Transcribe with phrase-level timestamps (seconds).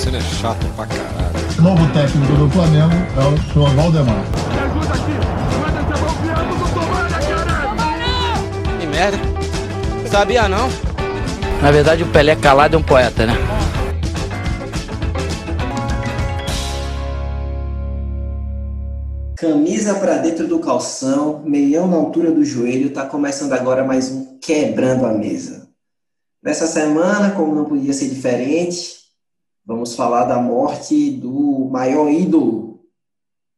[0.00, 1.58] Marcelo é chato pra caralho.
[1.58, 4.24] O novo técnico do Flamengo é o senhor Valdemar.
[4.50, 5.12] Me ajuda aqui!
[5.60, 5.82] Manda
[6.56, 7.18] do Tomara,
[8.80, 9.18] Que merda.
[10.08, 10.70] Sabia não?
[11.60, 13.34] Na verdade, o Pelé calado é um poeta, né?
[19.36, 24.38] Camisa para dentro do calção, meião na altura do joelho, tá começando agora mais um
[24.38, 25.68] Quebrando a Mesa.
[26.42, 28.99] Nessa semana, como não podia ser diferente,
[29.64, 32.84] vamos falar da morte do maior ídolo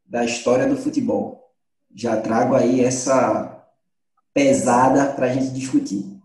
[0.05, 1.51] da história do futebol.
[1.95, 3.67] Já trago aí essa
[4.35, 6.21] pesada para a gente discutir.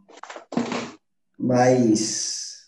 [1.37, 2.67] Mas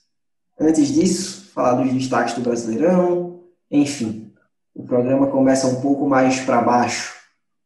[0.59, 4.33] antes disso, falar dos destaques do Brasileirão, enfim,
[4.73, 7.15] o programa começa um pouco mais para baixo,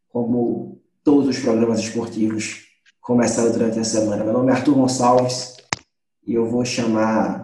[0.09, 2.64] como todos os programas esportivos
[3.02, 4.23] começaram durante a semana.
[4.23, 5.58] Meu nome é Arthur Gonçalves
[6.25, 7.42] e eu vou chamar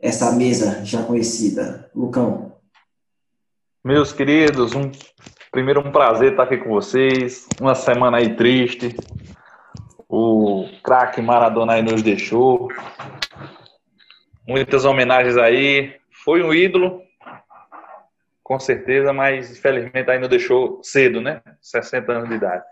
[0.00, 1.90] essa mesa já conhecida.
[1.94, 2.56] Lucão.
[3.84, 4.90] Meus queridos, um,
[5.50, 7.48] primeiro um prazer estar aqui com vocês.
[7.60, 8.96] Uma semana aí triste.
[10.08, 12.68] O craque Maradona aí nos deixou.
[14.46, 15.96] Muitas homenagens aí.
[16.24, 17.02] Foi um ídolo,
[18.42, 21.40] com certeza, mas infelizmente ainda deixou cedo, né?
[21.60, 22.64] 60 anos de idade.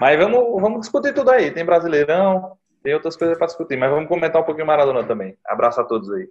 [0.00, 1.50] Mas vamos, vamos discutir tudo aí.
[1.50, 5.36] Tem Brasileirão, tem outras coisas para discutir, mas vamos comentar um pouquinho Maradona também.
[5.46, 6.28] Abraço a todos aí.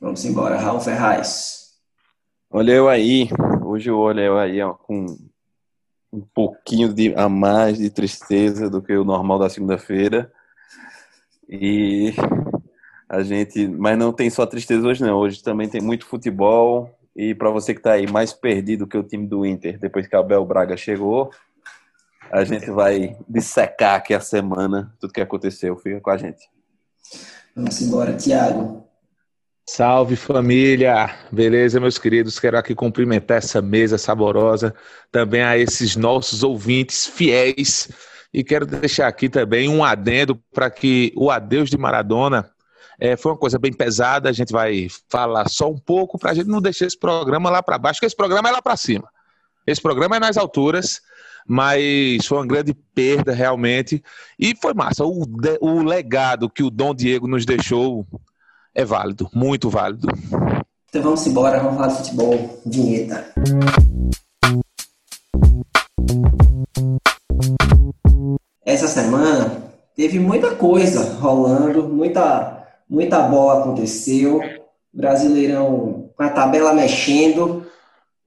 [0.00, 1.74] Vamos embora, Raul Ferraz.
[2.50, 3.28] Olha eu aí,
[3.64, 5.06] hoje eu olho eu aí ó, com
[6.12, 10.32] um pouquinho de, a mais de tristeza do que o normal da segunda-feira.
[11.48, 12.12] E
[13.08, 17.34] a gente, mas não tem só tristeza hoje não, hoje também tem muito futebol, e
[17.34, 20.44] para você que está aí mais perdido que o time do Inter, depois que Abel
[20.44, 21.30] Braga chegou,
[22.30, 25.76] a gente vai dissecar aqui a semana tudo que aconteceu.
[25.76, 26.48] Fica com a gente.
[27.54, 28.79] Vamos embora, Tiago.
[29.72, 31.14] Salve família!
[31.30, 32.40] Beleza, meus queridos?
[32.40, 34.74] Quero aqui cumprimentar essa mesa saborosa,
[35.12, 37.88] também a esses nossos ouvintes fiéis.
[38.34, 42.50] E quero deixar aqui também um adendo para que o adeus de Maradona
[42.98, 46.34] é, foi uma coisa bem pesada, a gente vai falar só um pouco para a
[46.34, 49.08] gente não deixar esse programa lá para baixo, porque esse programa é lá para cima.
[49.64, 51.00] Esse programa é nas alturas,
[51.46, 54.02] mas foi uma grande perda realmente.
[54.36, 55.04] E foi massa.
[55.04, 55.24] O,
[55.60, 58.04] o legado que o Dom Diego nos deixou
[58.74, 60.08] é válido, muito válido.
[60.88, 62.60] Então vamos embora, vamos falar de futebol.
[62.66, 63.32] Vinheta.
[68.64, 74.40] Essa semana teve muita coisa rolando, muita muita bola aconteceu,
[74.92, 77.64] Brasileirão com a tabela mexendo,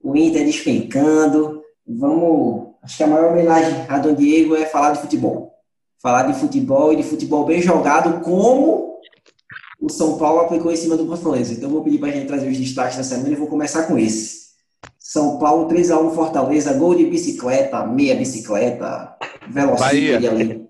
[0.02, 1.62] o Inter despencando.
[1.86, 5.52] Vamos, acho que a maior homenagem a Dom Diego é falar de futebol.
[5.98, 8.93] Falar de futebol e de futebol bem jogado, como
[9.84, 11.52] o São Paulo aplicou em cima do Fortaleza.
[11.52, 13.98] Então, vou pedir para a gente trazer os destaques da semana e vou começar com
[13.98, 14.44] esse.
[14.98, 19.14] São Paulo 3x1 Fortaleza, gol de bicicleta, meia bicicleta,
[19.50, 20.66] velocípede ali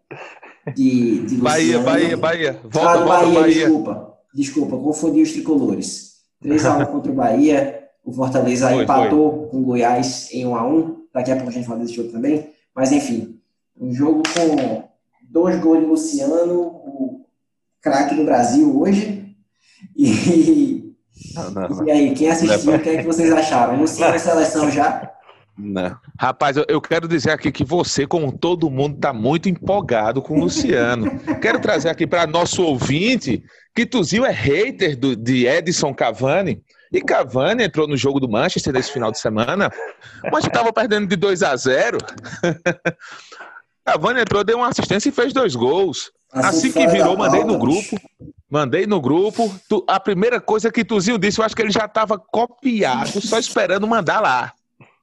[0.75, 2.61] de, de Bahia, Bahia, Bahia.
[2.65, 3.55] Volta, ah, volta, Bahia, Bahia.
[3.55, 4.15] desculpa.
[4.35, 6.15] Desculpa, confundi os tricolores.
[6.45, 7.85] 3x1 contra o Bahia.
[8.05, 10.97] O Fortaleza Foi, empatou com o Goiás em 1x1.
[11.15, 12.51] Daqui a pouco a gente fala desse jogo também.
[12.75, 13.39] Mas, enfim,
[13.81, 14.83] um jogo com
[15.23, 17.14] dois gols de Luciano, o
[17.85, 19.37] craque do Brasil hoje.
[19.95, 20.95] E,
[21.35, 23.77] Não, não, e aí, quem assistiu, o que é que vocês acharam?
[23.77, 25.11] Luciano é seleção já?
[25.57, 25.97] Não.
[26.19, 30.37] Rapaz, eu, eu quero dizer aqui que você, como todo mundo, está muito empolgado com
[30.37, 31.21] o Luciano.
[31.41, 36.61] quero trazer aqui para nosso ouvinte que Tuzil é hater do, de Edson Cavani.
[36.91, 39.71] E Cavani entrou no jogo do Manchester nesse final de semana.
[40.25, 41.99] Manchester estava perdendo de 2 a 0.
[43.85, 46.11] Cavani entrou, deu uma assistência e fez dois gols.
[46.35, 48.01] Assim que fora virou, mandei no grupo.
[48.51, 49.55] Mandei no grupo.
[49.69, 53.39] Tu- a primeira coisa que Tuzil disse, eu acho que ele já estava copiado, só
[53.39, 54.53] esperando mandar lá.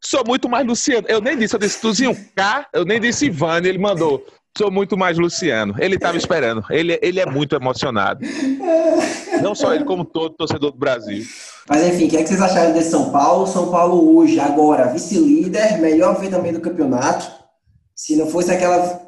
[0.04, 1.08] Sou muito mais Luciano.
[1.08, 4.26] Eu nem disse, eu disse Tuzinho K, eu nem disse Ivane, ele mandou.
[4.58, 5.76] Sou muito mais Luciano.
[5.80, 6.64] Ele estava esperando.
[6.70, 8.20] Ele, ele é muito emocionado.
[9.42, 11.24] Não só ele, como todo torcedor do Brasil.
[11.70, 13.48] Mas enfim, o que, é que vocês acharam desse São Paulo?
[13.48, 17.32] São Paulo hoje, agora, vice-líder, melhor vez também do campeonato.
[17.96, 19.01] Se não fosse aquela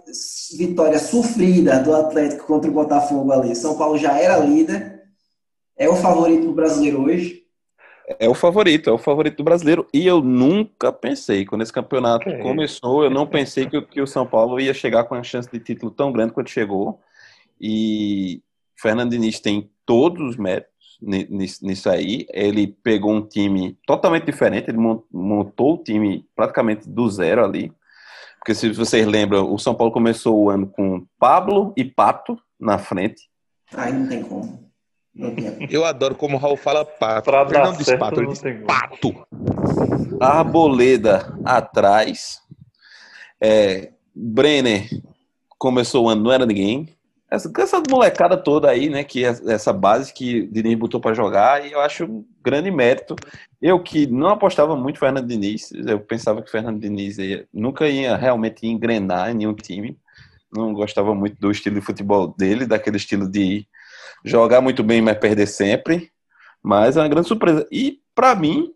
[0.58, 5.02] vitória sofrida do Atlético contra o Botafogo ali, São Paulo já era líder.
[5.78, 7.42] É o favorito do brasileiro hoje.
[8.20, 9.88] É o favorito, é o favorito do brasileiro.
[9.94, 14.02] E eu nunca pensei, quando esse campeonato Que começou, eu não pensei que, o- que
[14.02, 17.00] o São Paulo ia chegar com uma chance de título tão grande quanto chegou.
[17.60, 18.42] E
[18.76, 21.28] Fernando Diniz tem todos os méritos ni-
[21.62, 22.26] nisso, aí.
[22.34, 27.72] Ele pegou um time totalmente diferente, ele mon- montou o time praticamente do zero ali.
[28.44, 32.78] Porque se vocês lembram, o São Paulo começou o ano com Pablo e Pato na
[32.78, 33.30] frente.
[33.74, 34.70] Aí não tem como.
[35.16, 35.66] Não tem.
[35.72, 37.24] Eu adoro como o Raul fala pato.
[37.24, 38.68] Pra Ele dar não diz certo, pato, ele não diz tem como.
[38.68, 39.28] pato.
[40.20, 42.42] Arboleda atrás.
[43.42, 44.90] É, Brenner
[45.58, 46.90] começou o ano, não era ninguém.
[47.34, 49.04] Essa, essa molecada toda aí, né?
[49.04, 53.16] Que é- essa base que Diniz botou pra jogar, e eu acho um grande mérito.
[53.60, 58.16] Eu que não apostava muito Fernando Diniz, eu pensava que Fernando Diniz ia- nunca ia
[58.16, 59.98] realmente engrenar em nenhum time.
[60.56, 63.66] Não gostava muito do estilo de futebol dele, daquele estilo de
[64.24, 66.12] jogar muito bem, mas perder sempre.
[66.62, 67.68] Mas é uma grande surpresa.
[67.72, 68.72] E para mim,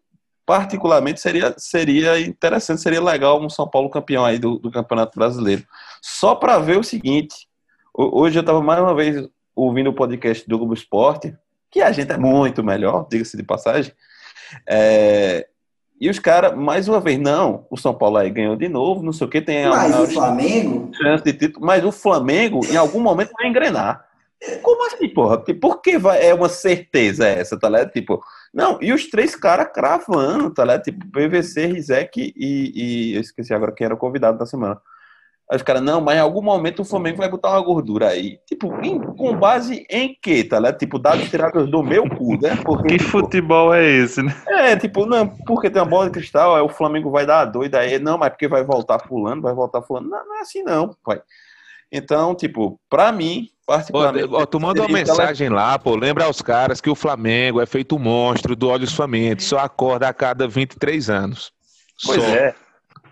[0.45, 5.63] particularmente, seria, seria interessante, seria legal um São Paulo campeão aí do, do Campeonato Brasileiro.
[6.01, 7.47] Só para ver o seguinte:
[7.97, 11.35] hoje eu estava mais uma vez ouvindo o podcast do Globo Esporte,
[11.71, 13.91] que a gente é muito melhor, diga-se de passagem.
[14.67, 15.47] É,
[15.99, 19.11] e os caras, mais uma vez, não, o São Paulo aí ganhou de novo, não
[19.11, 22.77] sei o que, tem a Mas o Flamengo, chance de título, mas o Flamengo, em
[22.77, 24.05] algum momento, vai engrenar.
[24.61, 25.37] Como assim, porra?
[25.39, 27.91] Tipo, Por que vai, é uma certeza essa, tá ligado?
[27.91, 28.21] Tipo,
[28.53, 30.83] não, e os três caras cravando, tá ligado?
[30.83, 34.79] Tipo, PVC, Rizek e, e eu esqueci agora quem era o convidado da semana.
[35.49, 38.37] Aí os caras, não, mas em algum momento o Flamengo vai botar uma gordura aí.
[38.45, 40.77] Tipo, em- com base em quê, tá ligado?
[40.77, 42.57] Tipo, dados tirados do meu cu, né?
[42.65, 44.35] Porque, Que tipo, futebol é esse, né?
[44.47, 47.45] é, tipo, não, porque tem uma bola de cristal, aí o Flamengo vai dar a
[47.45, 50.09] doida aí, não, mas porque vai voltar fulano, vai voltar fulano.
[50.09, 51.21] Não, não é assim não, pai.
[51.89, 54.27] Então, tipo, pra mim, particularmente...
[54.29, 55.95] ó, tu manda uma mensagem lá, pô.
[55.95, 60.09] Lembra aos caras que o Flamengo é feito um monstro do Olhos Famintos, só acorda
[60.09, 61.53] a cada 23 anos.
[62.05, 62.29] Pois Só.
[62.29, 62.53] é.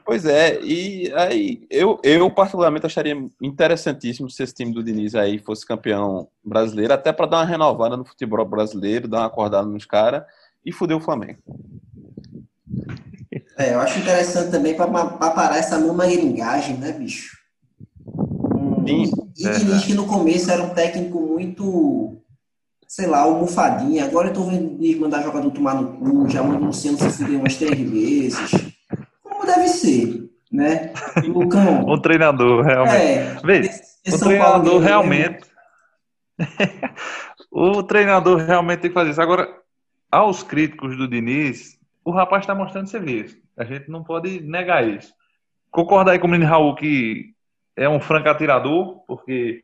[0.06, 5.40] Pois é, e aí eu, eu particularmente acharia interessantíssimo se esse time do Diniz aí
[5.40, 9.84] fosse campeão brasileiro, até pra dar uma renovada no futebol brasileiro, dar uma acordada nos
[9.84, 10.24] caras
[10.64, 11.40] e fuder o Flamengo.
[13.58, 17.36] é, eu acho interessante também para parar essa mamangueringagem, né, bicho?
[18.86, 22.22] Sim, e Diniz, que no começo era um técnico muito,
[22.88, 24.06] sei lá, almofadinha.
[24.06, 27.10] Agora eu tô vendo Diniz mandar jogador tomar no cu, já manda o Luciano se
[27.10, 28.75] fuder umas três vezes.
[29.46, 30.94] Deve ser, né?
[31.24, 32.96] O Lucão, Um treinador, realmente.
[32.96, 33.38] é,
[34.06, 35.48] esse o treinador dele, realmente.
[37.52, 39.22] o treinador realmente tem que fazer isso.
[39.22, 39.48] Agora,
[40.12, 43.38] aos críticos do Diniz, o rapaz está mostrando serviço.
[43.58, 45.14] A gente não pode negar isso.
[45.72, 47.34] Concorda aí com o menino Raul que
[47.76, 49.64] é um franco atirador, porque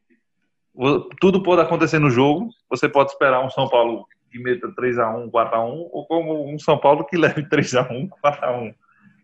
[1.20, 2.50] tudo pode acontecer no jogo.
[2.70, 7.06] Você pode esperar um São Paulo que meta 3x1, 4x1, ou como um São Paulo
[7.06, 8.76] que leve 3x1, 4x1.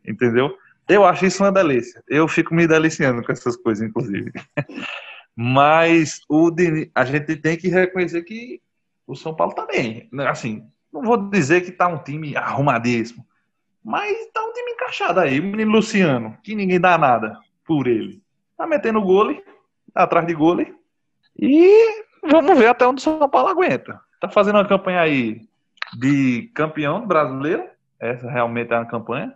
[0.08, 0.56] Entendeu?
[0.88, 2.02] Eu acho isso uma delícia.
[2.08, 4.32] Eu fico me deliciando com essas coisas, inclusive.
[5.36, 8.62] Mas o Diniz- a gente tem que reconhecer que
[9.06, 10.10] o São Paulo tá bem.
[10.28, 13.26] Assim, não vou dizer que tá um time arrumadíssimo,
[13.84, 15.40] mas tá um time encaixado aí.
[15.40, 18.22] O menino Luciano, que ninguém dá nada por ele.
[18.58, 19.42] Tá metendo gole,
[19.94, 20.74] tá atrás de gole.
[21.40, 24.02] E vamos ver até onde o São Paulo aguenta.
[24.20, 25.42] Tá fazendo uma campanha aí
[26.00, 27.64] de campeão brasileiro.
[28.00, 29.34] Essa realmente é uma campanha.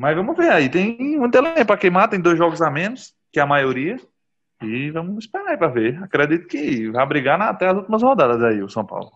[0.00, 0.66] Mas vamos ver aí.
[0.70, 4.00] Tem muito elenco para queimar, tem dois jogos a menos que a maioria.
[4.62, 6.02] E vamos esperar aí para ver.
[6.02, 9.10] Acredito que vai brigar até as últimas rodadas aí, o São Paulo.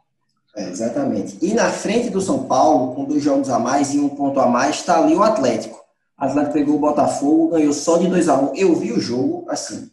[0.55, 1.39] É, exatamente.
[1.41, 4.47] E na frente do São Paulo, com dois jogos a mais e um ponto a
[4.47, 5.83] mais, está ali o Atlético.
[6.21, 9.47] O Atlético pegou o Botafogo, ganhou só de 2 a 1 Eu vi o jogo,
[9.49, 9.91] assim,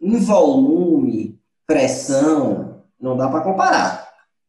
[0.00, 4.08] em volume, pressão, não dá para comparar.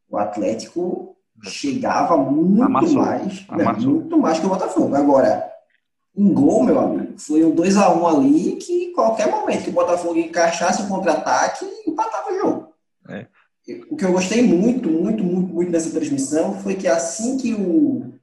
[0.10, 3.02] O Atlético chegava muito Amassou.
[3.02, 3.92] mais, né, Amassou.
[3.92, 4.96] muito mais que o Botafogo.
[4.96, 5.53] Agora,
[6.16, 9.74] em gol, meu amigo, foi um 2 a 1 ali que qualquer momento que o
[9.74, 12.74] Botafogo encaixasse o contra-ataque, empatava o jogo.
[13.10, 13.26] É.
[13.90, 18.14] O que eu gostei muito, muito, muito, muito dessa transmissão foi que assim que o,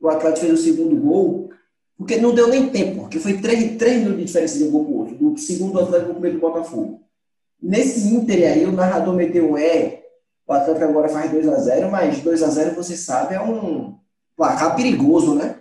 [0.00, 1.50] o Atlético fez o segundo gol,
[1.96, 4.84] porque não deu nem tempo, porque foi três, três minutos de diferença de um gol
[4.84, 7.00] pro outro, do segundo Atlético pro primeiro do Botafogo.
[7.60, 10.04] Nesse Inter aí, o narrador meteu um é,
[10.46, 13.96] o Atlético agora faz 2 a 0 mas 2 a 0 você sabe, é um
[14.36, 15.57] placar perigoso, né?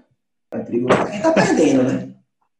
[0.51, 2.09] É perigoso pra quem tá perdendo, né?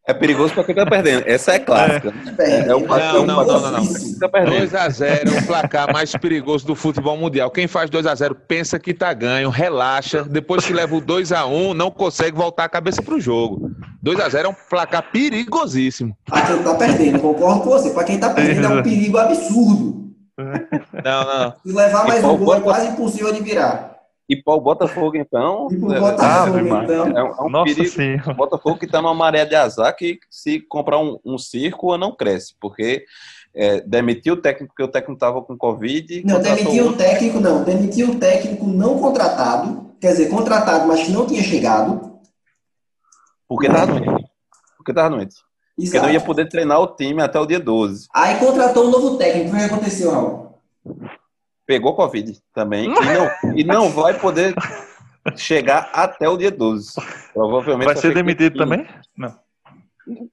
[0.10, 1.24] É perigoso pra quem tá perdendo.
[1.27, 2.13] Essa é clássica.
[2.39, 3.88] É, é o Não, não, não, não, não.
[3.94, 4.65] Quem tá perdendo.
[4.65, 7.51] 2x0 é o placar mais perigoso do futebol mundial.
[7.51, 10.24] Quem faz 2x0 pensa que tá ganho, relaxa.
[10.24, 13.70] Depois que leva o 2x1, não consegue voltar a cabeça pro jogo.
[14.01, 16.15] 2x0 é um placar perigosíssimo.
[16.25, 17.89] Pra quem tá perdendo, concordo com você.
[17.89, 20.08] Pra quem tá perdendo é um perigo absurdo.
[20.38, 21.53] Não, não.
[21.65, 23.97] Se levar mais E um gol é quase impossível de virar.
[24.29, 25.67] E para o Botafogo, então.
[25.72, 26.84] E pro é- Botafogo, Maria.
[26.84, 27.17] então.
[27.17, 27.96] É um, é um Nossa perigo.
[27.96, 28.31] Senhora.
[28.31, 32.13] O Botafogo que está numa maré de azar que se comprar um, um circo não
[32.13, 33.05] cresce, porque
[33.55, 36.24] é, demitiu o técnico porque o técnico estava com Covid.
[36.25, 37.63] Não, demitiu o técnico, não.
[37.63, 39.96] Demitiu o técnico não contratado.
[40.00, 42.19] Quer dizer, contratado, mas que não tinha chegado.
[43.48, 44.25] Porque estava doente.
[44.77, 45.36] Porque estava doente.
[45.75, 46.05] Porque Exato.
[46.05, 48.07] não ia poder treinar o time até o dia 12.
[48.13, 49.55] Aí contratou um novo técnico.
[49.55, 50.48] O que aconteceu, Raul?
[51.67, 54.55] Pegou Covid também e não, e não vai poder
[55.36, 56.93] chegar até o dia 12.
[57.33, 58.57] Provavelmente Vai ser demitido aqui.
[58.57, 58.88] também?
[59.15, 59.36] Não.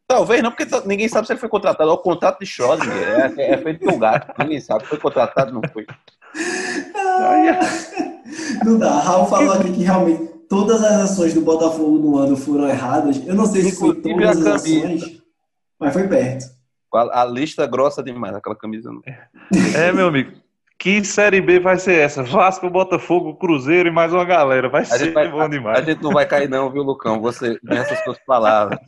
[0.07, 1.91] Talvez não, porque ninguém sabe se ele foi contratado.
[1.91, 3.37] É o contrato de Schrödinger.
[3.37, 4.33] É, é feito pelo gato.
[4.39, 4.87] Ninguém sabe.
[4.87, 5.85] Foi contratado, não foi.
[8.65, 9.01] Não dá.
[9.01, 13.21] Raul falou aqui que realmente todas as ações do Botafogo no ano foram erradas.
[13.27, 15.21] Eu não sei se foi todas as ações,
[15.79, 16.47] mas foi perto.
[16.93, 18.93] A, lista grossa demais, aquela camisa.
[18.93, 19.03] Não.
[19.75, 20.44] É, meu amigo.
[20.85, 22.23] Que Série B vai ser essa?
[22.23, 24.69] Vasco, Botafogo, Cruzeiro e mais uma galera.
[24.69, 25.83] Vai A ser gente, vai, bom a, demais.
[25.83, 27.23] gente não vai cair, não, viu, Lucão?
[27.23, 28.79] Você tem essas suas palavras.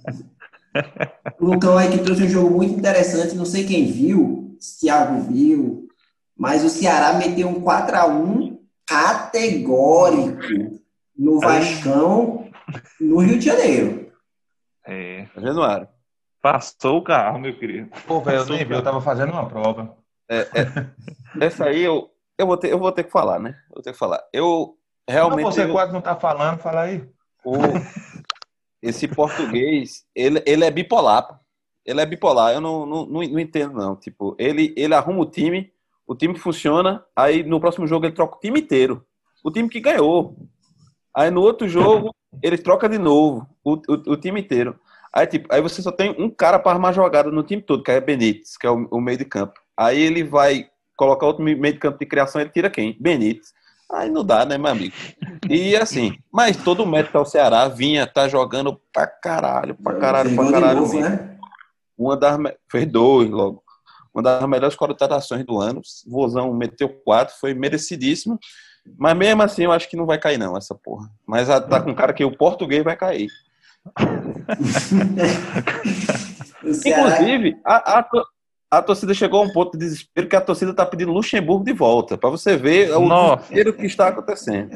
[1.40, 5.22] O Lucão aí que trouxe um jogo muito interessante, não sei quem viu, se Thiago
[5.22, 5.88] viu,
[6.36, 10.78] mas o Ceará meteu um 4x1 categórico
[11.18, 12.50] no Vascão,
[13.00, 14.12] no Rio de Janeiro.
[14.86, 15.24] É.
[15.38, 15.88] Januário.
[16.42, 17.88] Passou o carro, meu querido.
[18.06, 19.96] Pô, velho, eu nem vi, eu tava fazendo uma prova.
[21.40, 23.50] Essa aí eu, eu, vou ter, eu vou ter que falar, né?
[23.71, 24.23] Eu vou ter que falar.
[24.33, 24.76] Eu
[25.09, 25.45] realmente.
[25.45, 27.09] Mas você eu- quase não tá falando, fala aí.
[27.45, 27.56] o-
[28.83, 31.40] esse português, ele, ele é bipolar.
[31.85, 32.52] Ele é bipolar.
[32.52, 33.97] Eu não, não, não, não entendo, não.
[33.97, 35.73] Tipo, ele, ele arruma o time,
[36.06, 39.04] o time funciona, aí no próximo jogo ele troca o time inteiro.
[39.45, 40.37] O time que ganhou.
[41.14, 44.78] Aí no outro jogo, ele troca de novo o, o, o time inteiro.
[45.12, 47.90] Aí, tipo, aí você só tem um cara para armar jogada no time todo, que
[47.90, 49.59] é Benítez, que é o, o meio de campo.
[49.76, 52.97] Aí ele vai colocar outro meio de campo de criação, ele tira quem?
[52.99, 53.54] Benítez.
[53.92, 54.95] Aí não dá, né, meu amigo?
[55.49, 60.35] E assim, mas todo o mérito ao Ceará vinha, tá jogando pra caralho, pra caralho,
[60.35, 61.37] pra caralho novo, né?
[61.97, 62.37] Uma das,
[62.71, 63.62] fez dois logo.
[64.12, 65.80] Uma das melhores contratações do ano.
[66.06, 68.38] O Vozão meteu quatro, foi merecidíssimo.
[68.99, 71.09] Mas mesmo assim, eu acho que não vai cair, não, essa porra.
[71.26, 73.28] Mas tá com cara que o português vai cair.
[76.64, 78.09] Inclusive, a, a,
[78.70, 81.73] a torcida chegou a um ponto de desespero que a torcida tá pedindo Luxemburgo de
[81.73, 82.18] volta.
[82.18, 83.37] Pra você ver o Nossa.
[83.37, 84.70] desespero que está acontecendo.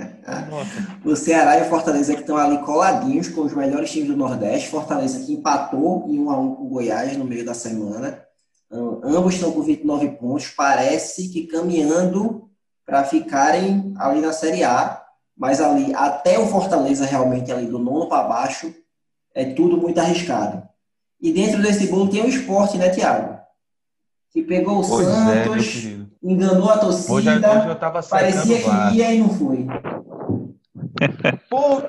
[1.05, 4.69] o Ceará e o Fortaleza que estão ali coladinhos com os melhores times do Nordeste.
[4.69, 8.23] Fortaleza que empatou em 1 a 1 com o Goiás no meio da semana.
[8.71, 10.49] Am- Ambos estão com 29 pontos.
[10.49, 12.49] Parece que caminhando
[12.87, 15.03] para ficarem ali na Série A.
[15.37, 18.73] Mas ali, até o Fortaleza realmente ali do nono para baixo,
[19.35, 20.63] é tudo muito arriscado.
[21.21, 23.40] E dentro desse bolo tem o esporte, né, Thiago?
[24.33, 26.11] Que pegou o Pois é, Santos, querido.
[26.23, 27.13] enganou a torcida.
[27.15, 29.67] Hoje, hoje Parecia o que ia e não foi.
[31.51, 31.83] Pô,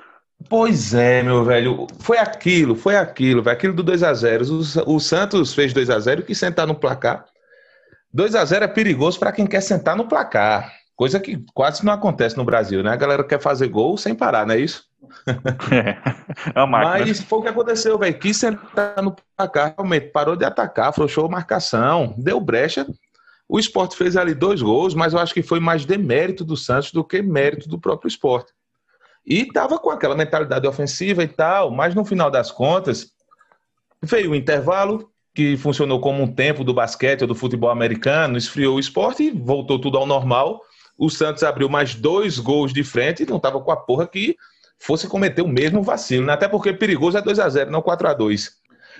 [0.49, 1.85] pois é, meu velho.
[1.99, 3.55] Foi aquilo, foi aquilo, velho.
[3.55, 4.41] Aquilo do 2x0.
[4.49, 7.25] O, Sa- o Santos fez 2x0 e quis sentar no placar.
[8.15, 10.73] 2x0 é perigoso para quem quer sentar no placar.
[10.95, 12.91] Coisa que quase não acontece no Brasil, né?
[12.91, 14.83] A galera quer fazer gol sem parar, não é isso?
[16.55, 17.05] É máquina.
[17.05, 18.17] Mas foi o que aconteceu, velho.
[18.19, 22.85] Quis sentar no placar, realmente parou de atacar, afrouxou marcação, deu brecha.
[23.47, 26.91] O esporte fez ali dois gols, mas eu acho que foi mais demérito do Santos
[26.91, 28.53] do que mérito do próprio esporte.
[29.25, 33.11] E tava com aquela mentalidade ofensiva e tal, mas no final das contas,
[34.01, 38.75] veio o intervalo, que funcionou como um tempo do basquete ou do futebol americano, esfriou
[38.75, 40.61] o esporte e voltou tudo ao normal.
[40.97, 44.35] O Santos abriu mais dois gols de frente e não tava com a porra que
[44.81, 46.33] fosse cometer o mesmo vacilo, né?
[46.33, 48.51] Até porque perigoso é 2 a 0 não 4 a 2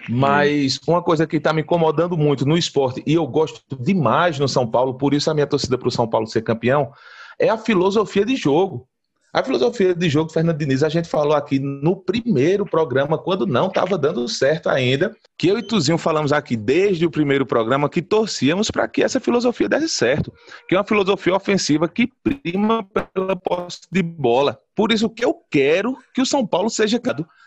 [0.08, 4.48] Mas uma coisa que está me incomodando muito no esporte, e eu gosto demais no
[4.48, 6.92] São Paulo, por isso a minha torcida para o São Paulo ser campeão,
[7.40, 8.88] é a filosofia de jogo.
[9.34, 13.68] A filosofia de jogo, Fernando Diniz, a gente falou aqui no primeiro programa, quando não
[13.68, 18.02] estava dando certo ainda, que eu e Tuzinho falamos aqui desde o primeiro programa que
[18.02, 20.34] torcíamos para que essa filosofia desse certo,
[20.68, 24.60] que é uma filosofia ofensiva que prima pela posse de bola.
[24.76, 27.00] Por isso que eu quero que o São Paulo seja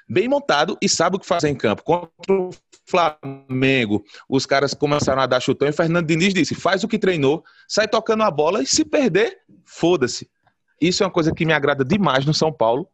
[0.08, 1.82] bem montado e sabe o que fazer em campo.
[1.84, 2.48] Contra o
[2.86, 7.44] Flamengo, os caras começaram a dar chutão e Fernando Diniz disse: faz o que treinou,
[7.68, 9.36] sai tocando a bola e se perder,
[9.66, 10.32] foda-se.
[10.80, 12.88] Isso é uma coisa que me agrada demais no São Paulo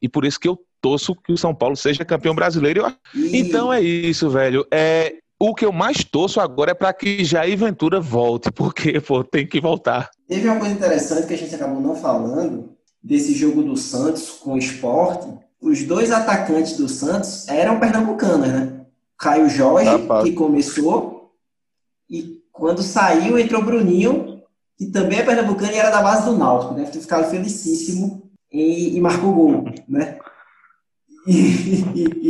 [0.00, 2.84] e por isso que eu torço que o São Paulo seja campeão brasileiro.
[3.14, 4.66] Então é isso, velho.
[4.70, 9.22] É, o que eu mais torço agora é para que Jair Ventura volte, porque pô,
[9.22, 10.10] tem que voltar.
[10.26, 14.54] Teve uma coisa interessante que a gente acabou não falando desse jogo do Santos com
[14.54, 15.28] o esporte.
[15.60, 18.80] Os dois atacantes do Santos eram pernambucanos, né?
[19.18, 20.24] Caio Jorge, Rapaz.
[20.24, 21.32] que começou,
[22.08, 24.37] e quando saiu entrou Bruninho,
[24.78, 26.74] que também é pernambucano e era da base do Náutico.
[26.74, 30.18] Deve ter ficado felicíssimo e, e marcou gol, né?
[31.26, 31.32] E,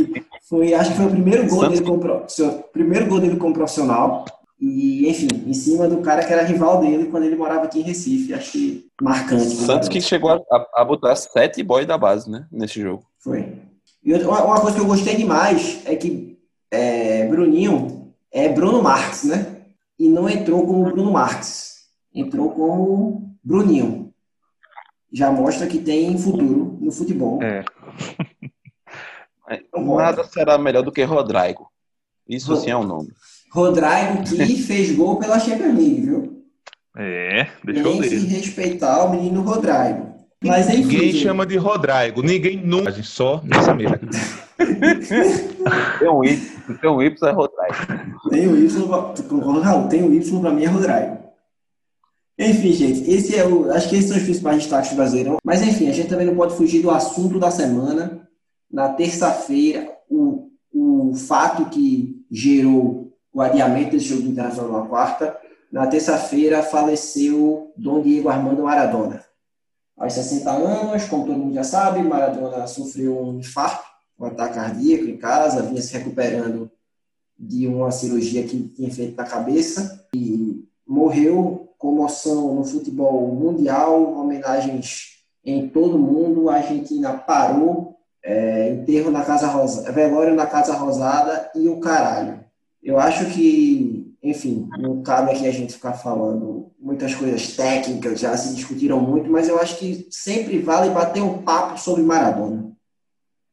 [0.01, 3.53] e- foi, acho que foi o primeiro gol dele como, seu primeiro gol dele como
[3.53, 4.25] profissional.
[4.59, 7.83] E, enfim, em cima do cara que era rival dele quando ele morava aqui em
[7.83, 8.33] Recife.
[8.33, 9.43] Acho que marcante.
[9.55, 9.65] né?
[9.65, 12.45] Santos que chegou a, a- botar sete boys da base, né?
[12.51, 13.03] Nesse jogo.
[13.19, 13.53] Foi.
[14.03, 16.37] E uma, uma coisa que eu gostei demais é que
[16.71, 19.55] é, Bruninho é Bruno Marques, né?
[19.97, 21.68] E não entrou como Bruno Marques.
[22.13, 24.13] Entrou como Bruninho.
[25.11, 27.41] Já mostra que tem futuro no futebol.
[27.41, 27.63] É.
[29.75, 31.67] Nada será melhor do que Rodrigo.
[32.27, 33.09] Isso sim é o um nome.
[33.51, 36.43] Rodrigo que fez gol pela Champions League, viu?
[36.95, 38.27] É, deixou Tem que dele.
[38.27, 40.09] respeitar o menino Rodrigo.
[40.43, 40.83] Mas enfim.
[40.83, 43.99] Ninguém gente, chama de Rodrigo, ninguém nunca, só nessa mesa.
[45.99, 46.39] Tem um Y,
[46.79, 48.29] tem um Y é Rodrigo.
[48.29, 51.17] Tem o Y, pra- concordo, Raul, tem o Y pra mim é Rodrigo.
[52.39, 53.69] Enfim, gente, esse é o.
[53.69, 55.37] Acho que esses são os principais destaques do Brasileirão.
[55.43, 58.25] Mas enfim, a gente também não pode fugir do assunto da semana.
[58.71, 65.37] Na terça-feira, o, o fato que gerou o adiamento desse jogo Internacional na quarta,
[65.71, 69.23] na terça-feira faleceu Dom Diego Armando Maradona.
[69.97, 73.83] Aos 60 anos, como todo mundo já sabe, Maradona sofreu um infarto,
[74.17, 76.71] um ataque cardíaco em casa, vinha se recuperando
[77.37, 81.58] de uma cirurgia que tinha feito na cabeça e morreu.
[81.79, 86.49] Comoção no futebol mundial, homenagens em todo mundo.
[86.49, 92.43] A Argentina parou, é, enterro na Casa Rosa, velório na Casa Rosada e o caralho.
[92.83, 98.35] Eu acho que, enfim, não cabe aqui a gente ficar falando muitas coisas técnicas, já
[98.35, 102.69] se discutiram muito, mas eu acho que sempre vale bater um papo sobre Maradona.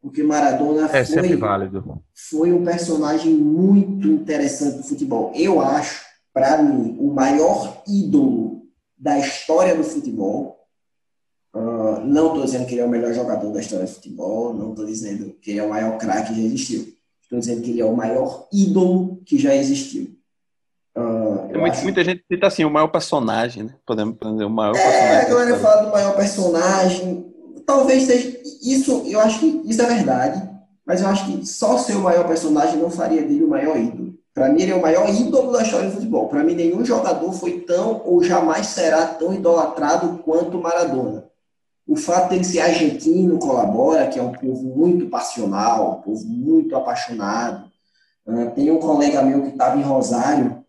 [0.02, 2.02] Porque Maradona É sempre foi, válido.
[2.30, 5.32] foi um personagem muito interessante do futebol.
[5.34, 6.04] Eu acho,
[6.36, 8.66] para mim, o maior ídolo
[8.98, 10.66] da história do futebol.
[11.54, 14.68] Ah, não estou dizendo que ele é o melhor jogador da história do futebol, não
[14.72, 16.92] estou dizendo que ele é o maior craque que já existiu.
[17.22, 20.14] Estou dizendo que ele é o maior ídolo que já existiu.
[20.94, 23.74] Ah, eu Muita, acho- muita gente cita assim, o maior personagem, né?
[23.86, 25.16] Podemos dizer o maior é, personagem.
[25.16, 27.34] a galera fala do maior personagem.
[27.64, 28.38] Talvez seja.
[28.62, 30.50] Isso, eu acho que isso é verdade.
[30.84, 34.05] Mas eu acho que só ser o maior personagem não faria dele o maior ídolo.
[34.36, 36.28] Para mim, ele é o maior ídolo da história do futebol.
[36.28, 41.24] Para mim, nenhum jogador foi tão ou jamais será tão idolatrado quanto o Maradona.
[41.88, 46.76] O fato dele ser argentino colabora, que é um povo muito passional, um povo muito
[46.76, 47.64] apaixonado.
[48.28, 50.62] Ah, tem um colega meu que estava em Rosário,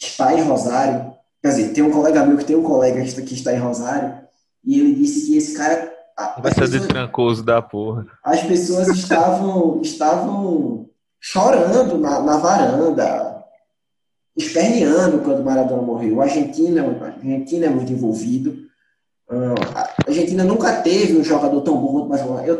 [0.00, 1.10] está em Rosário,
[1.42, 4.14] Quer dizer, tem um colega meu que tem um colega que está- em Rosário,
[4.62, 5.90] e ele disse que esse cara.
[6.38, 8.06] Vai ser de trancoso da porra.
[8.22, 10.89] as pessoas estavam, estavam
[11.20, 13.44] chorando na, na varanda,
[14.36, 16.16] esperneando quando Maradona morreu.
[16.16, 18.68] O Argentina, a Argentina é muito envolvido.
[19.28, 22.46] A Argentina nunca teve um jogador tão bom quanto Maradona.
[22.46, 22.56] Eu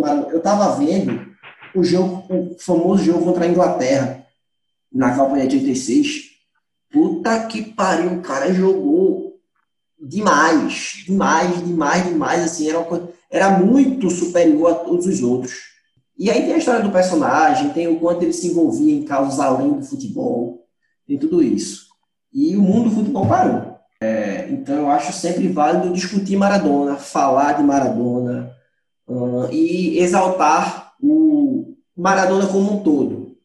[0.00, 0.32] Maradona.
[0.32, 1.26] Eu tava vendo
[1.74, 4.24] o jogo, o famoso jogo contra a Inglaterra
[4.92, 6.30] na Copa de 86.
[6.90, 9.34] Puta que pariu, o cara jogou
[10.00, 15.73] demais, demais, demais, demais, assim, era, coisa- era muito superior a todos os outros.
[16.16, 19.40] E aí tem a história do personagem, tem o quanto ele se envolvia em causas
[19.40, 20.64] além do futebol,
[21.06, 21.86] tem tudo isso.
[22.32, 23.74] E o mundo do futebol parou.
[24.00, 28.54] É, então eu acho sempre válido discutir Maradona, falar de Maradona
[29.50, 33.36] e exaltar o Maradona como um todo,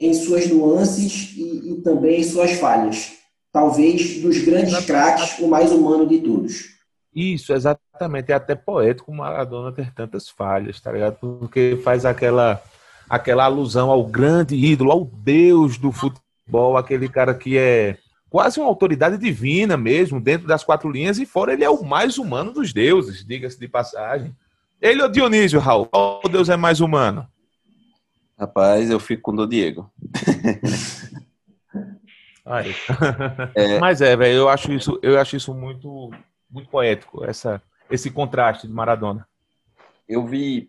[0.00, 3.12] em suas nuances e, e também em suas falhas.
[3.52, 6.71] Talvez dos grandes craques, o mais humano de todos.
[7.14, 8.32] Isso, exatamente.
[8.32, 11.16] É até poético o Maradona ter tantas falhas, tá ligado?
[11.16, 12.62] Porque faz aquela,
[13.08, 17.98] aquela alusão ao grande ídolo, ao deus do futebol, aquele cara que é
[18.30, 22.16] quase uma autoridade divina mesmo, dentro das quatro linhas, e fora ele é o mais
[22.16, 24.34] humano dos deuses, diga-se de passagem.
[24.80, 25.86] Ele ou Dionísio, Raul?
[25.86, 27.26] Qual deus é mais humano?
[28.38, 29.88] Rapaz, eu fico com o Diego.
[33.54, 33.78] É.
[33.78, 36.10] Mas é, velho, eu acho isso, eu acho isso muito,
[36.52, 39.26] muito poético, essa, esse contraste de Maradona.
[40.08, 40.68] Eu vi,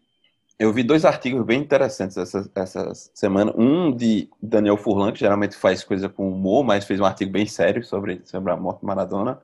[0.58, 3.54] eu vi dois artigos bem interessantes essa, essa semana.
[3.56, 7.46] Um de Daniel Furlan, que geralmente faz coisa com humor, mas fez um artigo bem
[7.46, 9.42] sério sobre, sobre a morte de Maradona.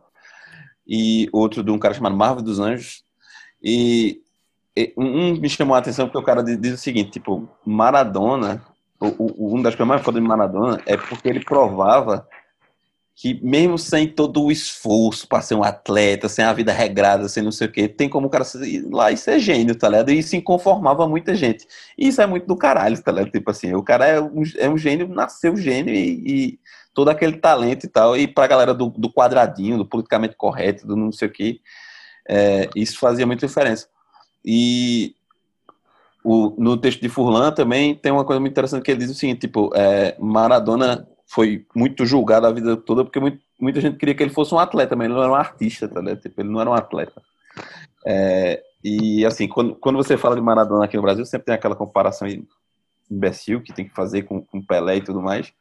[0.87, 3.03] E outro de um cara chamado Marvel dos Anjos.
[3.61, 4.21] E,
[4.97, 8.63] um me chamou a atenção porque o cara diz o seguinte, tipo, Maradona,
[8.99, 12.27] o, o, um das coisas mais fodas de Maradona é porque ele provava
[13.19, 17.43] que mesmo sem todo o esforço para ser um atleta, sem a vida regrada, sem
[17.43, 20.09] não sei o quê, tem como o cara ir lá e ser gênio, tá ligado?
[20.09, 21.67] E se conformava muita gente.
[21.97, 23.29] E isso é muito do caralho, tá ligado?
[23.29, 26.59] Tipo assim, o cara é um, é um gênio, nasceu gênio e, e
[26.93, 28.15] todo aquele talento e tal.
[28.15, 31.59] E pra galera do, do quadradinho, do politicamente correto, do não sei o quê,
[32.25, 33.89] é, isso fazia muita diferença.
[34.45, 35.13] E
[36.23, 39.13] o, no texto de Furlan também tem uma coisa muito interessante que ele diz o
[39.13, 44.15] seguinte, tipo, é, Maradona foi muito julgado a vida toda porque muito, muita gente queria
[44.15, 46.21] que ele fosse um atleta, mas ele não era um artista, tá ligado?
[46.21, 47.21] Tipo, ele não era um atleta.
[48.03, 51.75] É, e assim, quando, quando você fala de Maradona aqui no Brasil, sempre tem aquela
[51.75, 52.27] comparação
[53.11, 55.53] imbecil que tem que fazer com, com Pelé e tudo mais.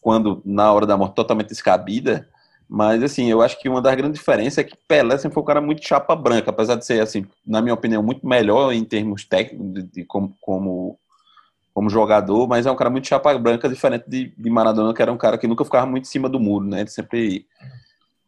[0.00, 2.28] Quando, na hora da morte, totalmente descabida,
[2.68, 5.46] Mas, assim, eu acho que uma das grandes diferenças é que Pelé sempre foi um
[5.46, 9.24] cara muito chapa branca, apesar de ser, assim, na minha opinião, muito melhor em termos
[9.24, 10.98] técnicos, de, de como, como,
[11.74, 15.12] como, jogador, mas é um cara muito chapa branca, diferente de, de, Maradona, que era
[15.12, 16.80] um cara que nunca ficava muito em cima do muro, né?
[16.80, 17.46] Ele sempre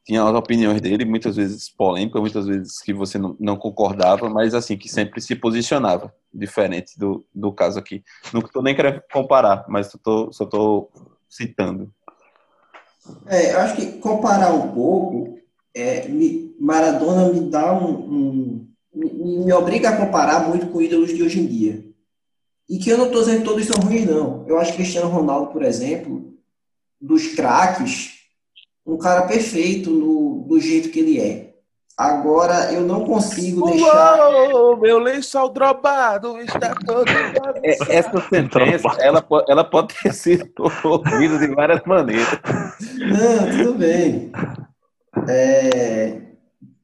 [0.04, 4.54] tinha as opiniões dele, muitas vezes polêmicas, muitas vezes que você não, não, concordava, mas,
[4.54, 8.04] assim, que sempre se posicionava, diferente do, do caso aqui.
[8.32, 10.90] Não estou nem querendo comparar, mas tô, só estou
[11.28, 11.92] citando.
[13.26, 15.38] É, eu acho que comparar um pouco,
[15.74, 21.14] é, me, Maradona me dá um, um me, me, obriga a comparar muito com ídolos
[21.14, 21.84] de hoje em dia.
[22.68, 24.44] E que eu não estou dizendo que todos são ruins, não.
[24.48, 26.34] Eu acho que Cristiano Ronaldo, por exemplo,
[27.00, 28.14] dos craques,
[28.84, 31.46] um cara perfeito no, do jeito que ele é.
[31.96, 34.18] Agora, eu não consigo deixar.
[34.52, 37.06] Uou, meu lençol drobado está todo.
[37.62, 40.52] É, essa sentença, ela, ela pode ter sido
[40.84, 42.38] ouvida de várias maneiras.
[42.98, 44.30] Não, tudo bem.
[45.26, 46.20] É,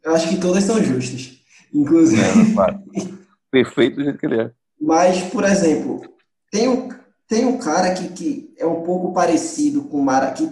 [0.03, 1.33] eu acho que todas são justas.
[1.73, 2.23] Inclusive.
[2.23, 3.09] É,
[3.51, 4.51] Perfeito do jeito que ele é.
[4.83, 6.03] Mas, por exemplo,
[6.51, 6.89] tem um,
[7.29, 10.51] tem um cara que, que é um pouco parecido com o Mara, que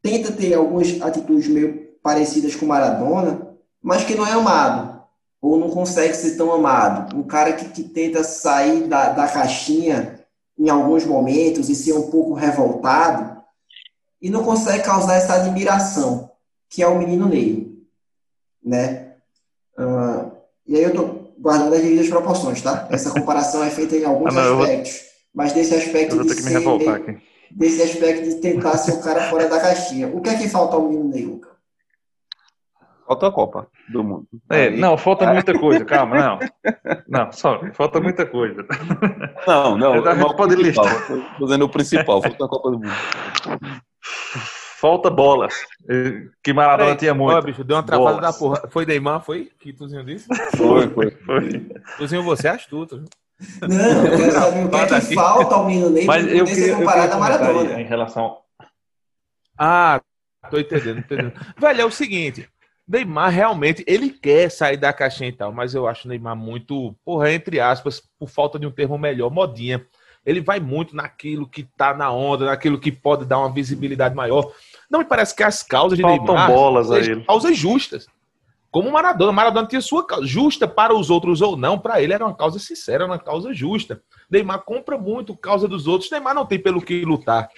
[0.00, 5.02] tenta ter algumas atitudes meio parecidas com Maradona, mas que não é amado,
[5.40, 7.16] ou não consegue ser tão amado.
[7.16, 10.20] Um cara que, que tenta sair da, da caixinha
[10.56, 13.42] em alguns momentos e ser um pouco revoltado
[14.20, 16.30] e não consegue causar essa admiração,
[16.70, 17.76] que é o menino Ney,
[18.64, 19.16] né?
[19.76, 20.30] Uh,
[20.64, 22.86] e aí eu tô guardando as devidas proporções, tá?
[22.88, 25.00] Essa comparação é feita em alguns ah, não, aspectos, vou...
[25.34, 30.06] mas desse aspecto de ser, desse aspecto de tentar ser o cara fora da caixinha.
[30.06, 31.50] O que é que falta ao menino Ney, Luca?
[33.04, 34.26] Falta a Copa do Mundo.
[34.48, 36.38] É, não, falta muita coisa, calma, não.
[37.08, 38.64] Não, só, falta muita coisa.
[39.46, 40.06] Não, não.
[40.06, 40.86] A gente pode listar.
[40.86, 42.92] Estou dizendo o principal, falta a Copa do Mundo.
[44.82, 45.54] Falta bolas.
[46.42, 47.38] Que Maradona Peraí, tinha muito.
[47.38, 48.32] Ó, bicho, deu uma travada bolas.
[48.32, 48.68] da porra.
[48.68, 49.52] Foi Neymar, foi?
[49.60, 50.26] Que Tuzinho disse?
[50.56, 51.10] Foi, foi.
[51.12, 51.68] foi.
[51.98, 53.04] Tuzinho, você é astuto.
[53.60, 56.74] Não, eu quero saber o que, é que falta ao menino Ney Mas eu queria,
[56.74, 57.80] comparado a Maradona.
[57.80, 58.38] Em relação...
[59.56, 60.00] Ah,
[60.50, 61.32] tô entendendo, entendendo.
[61.56, 62.48] Velho, é o seguinte,
[62.86, 66.92] Neymar realmente, ele quer sair da caixinha e tal, mas eu acho o Neymar muito,
[67.04, 69.86] porra, entre aspas, por falta de um termo melhor, modinha.
[70.24, 74.52] Ele vai muito naquilo que tá na onda, naquilo que pode dar uma visibilidade maior.
[74.92, 77.24] Não me parece que as causas de Faltam Neymar bolas são ele.
[77.24, 78.06] causas justas.
[78.70, 79.32] Como Maradona.
[79.32, 82.58] Maradona tinha sua causa, justa para os outros ou não, para ele era uma causa
[82.58, 84.02] sincera, uma causa justa.
[84.30, 86.10] Neymar compra muito causa dos outros.
[86.10, 87.48] Neymar não tem pelo que lutar.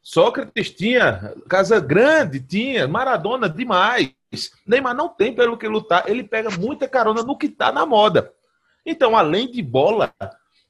[0.00, 4.14] Sócrates tinha, Casa Grande tinha, Maradona demais.
[4.64, 8.32] Neymar não tem pelo que lutar, ele pega muita carona no que tá na moda.
[8.84, 10.14] Então, além de bola,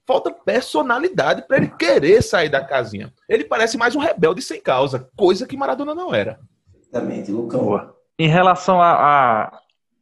[0.06, 3.12] falta personalidade para ele querer sair da casinha.
[3.28, 6.38] Ele parece mais um rebelde sem causa, coisa que Maradona não era.
[6.80, 7.90] Exatamente, Lucão.
[8.18, 9.50] Em relação à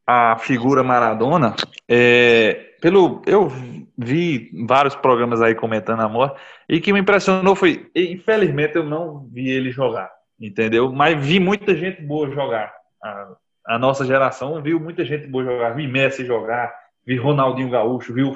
[0.07, 1.57] a, a, figura Maradona,
[1.89, 3.51] é, pelo eu
[3.97, 9.27] vi vários programas aí comentando a morte, e que me impressionou foi, infelizmente eu não
[9.33, 10.93] vi ele jogar, entendeu?
[10.93, 12.73] Mas vi muita gente boa jogar.
[13.03, 13.29] A,
[13.67, 16.73] a nossa geração viu muita gente boa jogar, vi Messi jogar,
[17.07, 18.35] vi Ronaldinho Gaúcho, vi o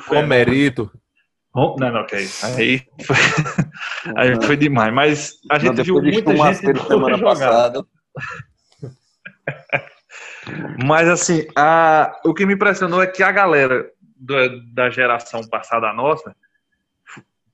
[1.55, 1.81] Romerito.
[1.81, 2.29] Não, não, ok.
[2.43, 3.17] Aí foi,
[4.17, 4.93] aí foi demais.
[4.93, 7.73] Mas a gente não, viu muita gente boa jogar.
[10.85, 15.93] Mas assim, a, o que me impressionou é que a galera do, da geração passada
[15.93, 16.35] nossa,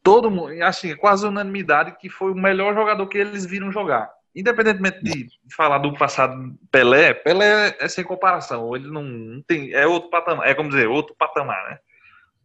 [0.02, 4.10] todo mundo, assim, quase unanimidade que foi o melhor jogador que eles viram jogar.
[4.34, 8.74] Independentemente de falar do passado Pelé, Pelé é sem comparação.
[8.74, 11.78] Ele não, não tem, é outro patamar, é como dizer, outro patamar, né?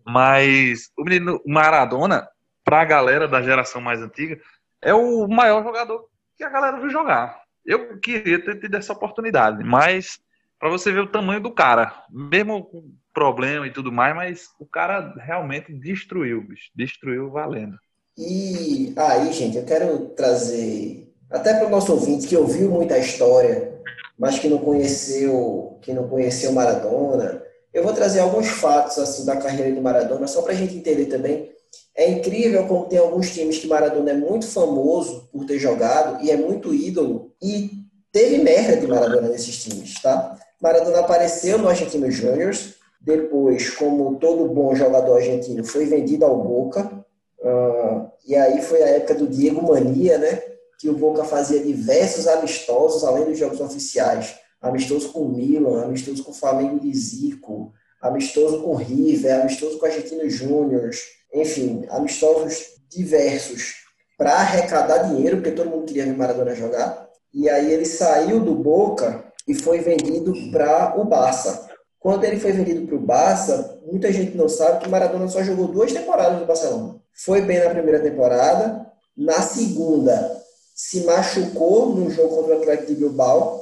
[0.10, 2.28] Mas o menino Maradona,
[2.64, 4.40] para a galera da geração mais antiga,
[4.82, 7.42] é o maior jogador que a galera viu jogar.
[7.66, 10.20] Eu queria ter tido essa oportunidade, mas
[10.60, 14.66] para você ver o tamanho do cara, mesmo com problema e tudo mais, mas o
[14.66, 17.78] cara realmente destruiu, bicho, destruiu valendo.
[18.18, 23.80] E aí, gente, eu quero trazer até para o nosso ouvinte que ouviu muita história,
[24.18, 27.49] mas que não conheceu, que não conheceu Maradona.
[27.74, 31.06] Eu vou trazer alguns fatos assim da carreira de Maradona só para a gente entender
[31.06, 31.52] também.
[31.96, 36.32] É incrível como tem alguns times que Maradona é muito famoso por ter jogado e
[36.32, 37.72] é muito ídolo e
[38.12, 40.36] teve merda de Maradona nesses times, tá?
[40.62, 46.92] Maradona apareceu no Argentino Juniors, depois, como todo bom jogador argentino, foi vendido ao Boca.
[47.40, 50.42] Uh, e aí foi a época do Diego Mania, né?
[50.80, 54.36] Que o Boca fazia diversos amistosos, além dos jogos oficiais.
[54.62, 59.78] Amistoso com o Milan, amistoso com o Flamengo de Zico, amistoso com o River, amistoso
[59.78, 60.90] com o Argentino Júnior.
[61.34, 63.76] Enfim, amistosos diversos
[64.18, 67.08] para arrecadar dinheiro, porque todo mundo queria ver Maradona jogar.
[67.34, 71.70] E aí ele saiu do Boca e foi vendido para o Barça.
[71.98, 75.68] Quando ele foi vendido para o Barça, muita gente não sabe que Maradona só jogou
[75.68, 76.96] duas temporadas no Barcelona.
[77.14, 80.38] Foi bem na primeira temporada, na segunda
[80.80, 83.59] se machucou no jogo contra o Atlético de Bilbao,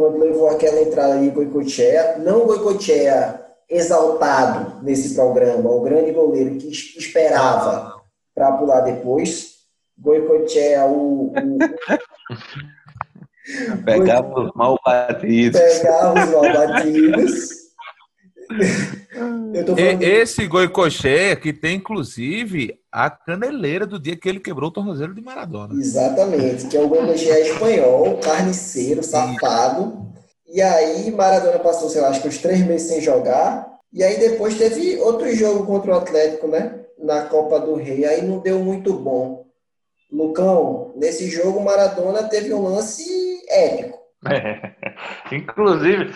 [0.00, 2.16] quando levou aquela entrada de Goicoechea.
[2.20, 8.00] Não Goicoechea exaltado nesse programa, o grande goleiro que esperava
[8.34, 9.56] para pular depois.
[9.98, 11.32] Goicoechea, o, o
[13.84, 15.60] Pegava os mal batidos.
[15.60, 17.59] Pegava os mal batidos.
[20.00, 25.20] Esse Goicoechea que tem, inclusive, a caneleira do dia que ele quebrou o tornozelo de
[25.20, 25.74] Maradona.
[25.74, 30.10] Exatamente, que é o Goicoechea espanhol, carniceiro, safado.
[30.48, 33.70] E aí Maradona passou, sei lá, acho que uns três meses sem jogar.
[33.92, 36.80] E aí depois teve outro jogo contra o Atlético, né?
[36.98, 38.04] Na Copa do Rei.
[38.04, 39.46] Aí não deu muito bom.
[40.10, 43.04] Lucão, nesse jogo Maradona teve um lance
[43.48, 43.99] épico.
[44.28, 45.34] É.
[45.34, 46.14] Inclusive,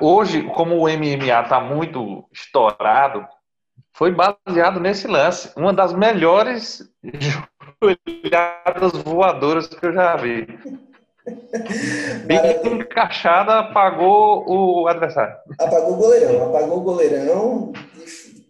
[0.00, 3.26] hoje, como o MMA está muito estourado,
[3.92, 5.50] foi baseado nesse lance.
[5.56, 6.88] Uma das melhores
[7.82, 10.46] joelhadas voadoras que eu já vi.
[12.26, 15.36] Bem encaixada, apagou o adversário.
[15.58, 17.72] Apagou o goleirão, apagou o goleirão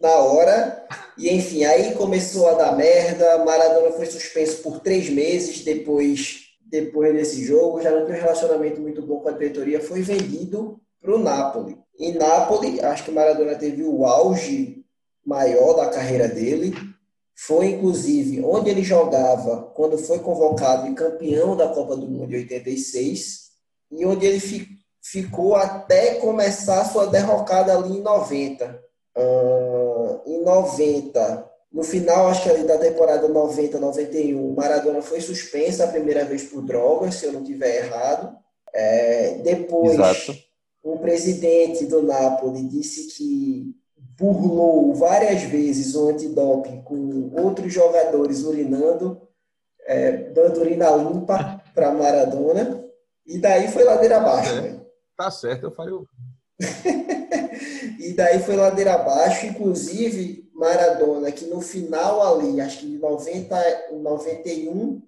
[0.01, 0.87] na hora.
[1.19, 3.45] E enfim, aí começou a dar merda.
[3.45, 6.42] Maradona foi suspenso por três meses depois
[6.73, 10.81] depois desse jogo, já não tinha um relacionamento muito bom com a diretoria, foi vendido
[11.03, 11.77] para o Napoli.
[11.99, 14.83] Em Napoli, acho que Maradona teve o auge
[15.25, 16.73] maior da carreira dele.
[17.37, 22.37] Foi, inclusive, onde ele jogava quando foi convocado e campeão da Copa do Mundo de
[22.37, 23.51] 86,
[23.91, 24.67] e onde ele fi
[25.05, 28.83] ficou até começar sua derrocada ali em 90.
[29.15, 35.85] Uh, em 90, no final, acho que ali da temporada 90, 91, Maradona foi suspensa
[35.85, 38.37] a primeira vez por drogas, se eu não estiver errado.
[38.75, 40.39] É, depois, Exato.
[40.85, 43.75] um presidente do Napoli disse que
[44.19, 49.21] burlou várias vezes o antidoping com outros jogadores urinando,
[49.87, 52.85] é, dando urina limpa para Maradona.
[53.27, 54.53] E daí foi ladeira abaixo.
[54.53, 54.79] É,
[55.17, 55.95] tá certo, eu falei.
[58.09, 63.57] e daí foi ladeira abaixo, inclusive Maradona, que no final ali, acho que em 90,
[63.93, 65.03] 91,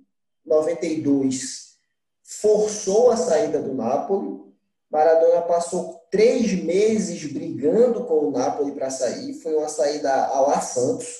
[0.44, 1.74] 92,
[2.22, 4.42] forçou a saída do Napoli.
[4.90, 9.34] Maradona passou três meses brigando com o Napoli para sair.
[9.34, 11.14] Foi uma saída a Santos,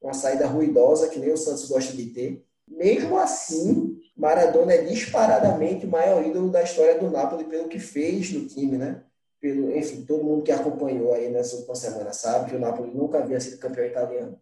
[0.00, 2.44] uma saída ruidosa, que nem o Santos gosta de ter.
[2.68, 8.32] Mesmo assim, Maradona é disparadamente o maior ídolo da história do Napoli pelo que fez
[8.32, 9.02] no time, né?
[9.42, 13.18] Pelo, enfim, todo mundo que acompanhou aí nessa última semana sabe que o Napoli nunca
[13.18, 14.40] havia sido campeão italiano.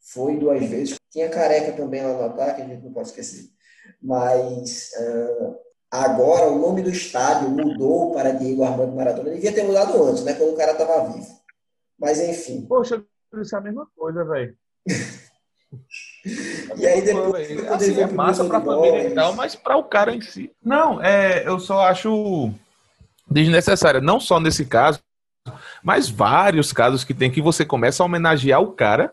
[0.00, 0.96] Foi duas vezes.
[1.08, 3.48] Tinha careca também lá no ataque, a gente não pode esquecer.
[4.02, 5.56] Mas uh,
[5.88, 9.30] agora o nome do estádio mudou para Diego Armando Maradona.
[9.30, 10.34] Devia ter mudado antes, né?
[10.34, 11.28] Quando o cara estava vivo.
[11.96, 12.66] Mas enfim.
[12.66, 13.04] Poxa,
[13.40, 14.56] isso é a mesma coisa, velho.
[16.76, 20.12] e aí depois assim, é massa para a família e tal, mas para o cara
[20.12, 20.50] em si.
[20.60, 22.52] Não, é, eu só acho
[23.30, 24.00] desnecessária.
[24.00, 25.00] Não só nesse caso,
[25.82, 29.12] mas vários casos que tem que você começa a homenagear o cara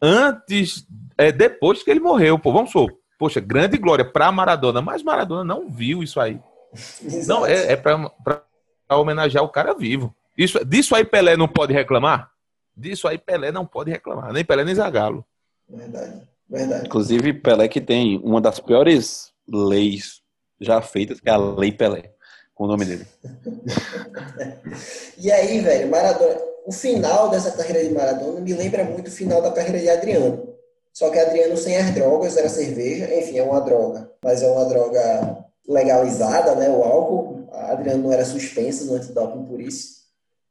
[0.00, 0.86] antes,
[1.18, 2.38] é, depois que ele morreu.
[2.38, 6.40] Pô, vamos supor, poxa, grande glória para Maradona, mas Maradona não viu isso aí.
[7.02, 7.28] Exato.
[7.28, 8.10] Não, é, é para
[8.90, 10.14] homenagear o cara vivo.
[10.36, 12.30] Isso, disso aí Pelé não pode reclamar?
[12.76, 15.24] Disso aí Pelé não pode reclamar, nem Pelé nem Zagalo.
[15.68, 16.86] Verdade, verdade.
[16.86, 20.20] Inclusive Pelé que tem uma das piores leis
[20.60, 22.15] já feitas, que é a Lei Pelé
[22.56, 23.06] com o nome dele.
[25.18, 29.40] e aí, velho, Maradona, o final dessa carreira de Maradona me lembra muito o final
[29.42, 30.56] da carreira de Adriano.
[30.92, 34.64] Só que Adriano sem as drogas, era cerveja, enfim, é uma droga, mas é uma
[34.64, 37.46] droga legalizada, né, o álcool.
[37.52, 39.96] A Adriano não era suspensa no antidoping por isso.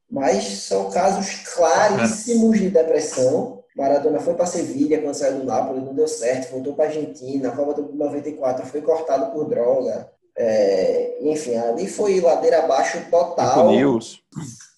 [0.10, 3.64] Mas são casos claríssimos de depressão.
[3.76, 7.52] Maradona foi para Sevilha quando saiu do Napoli, não deu certo, voltou para Argentina, a
[7.52, 10.15] Copa do 94 foi cortado por droga.
[10.38, 13.54] É, enfim, ali foi ladeira abaixo total.
[13.54, 14.22] Foi pro News.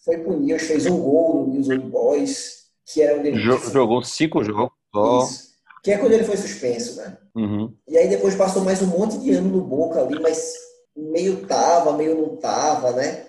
[0.05, 2.53] Foi pro News, fez um gol no News Old Boys,
[2.85, 3.39] que era onde ele...
[3.39, 5.23] Jogou cinco jogos só.
[5.23, 5.47] Isso.
[5.83, 7.17] Que é quando ele foi suspenso, né?
[7.35, 7.73] Uhum.
[7.87, 10.53] E aí depois passou mais um monte de ano no Boca ali, mas
[10.95, 13.25] meio tava, meio não tava, né?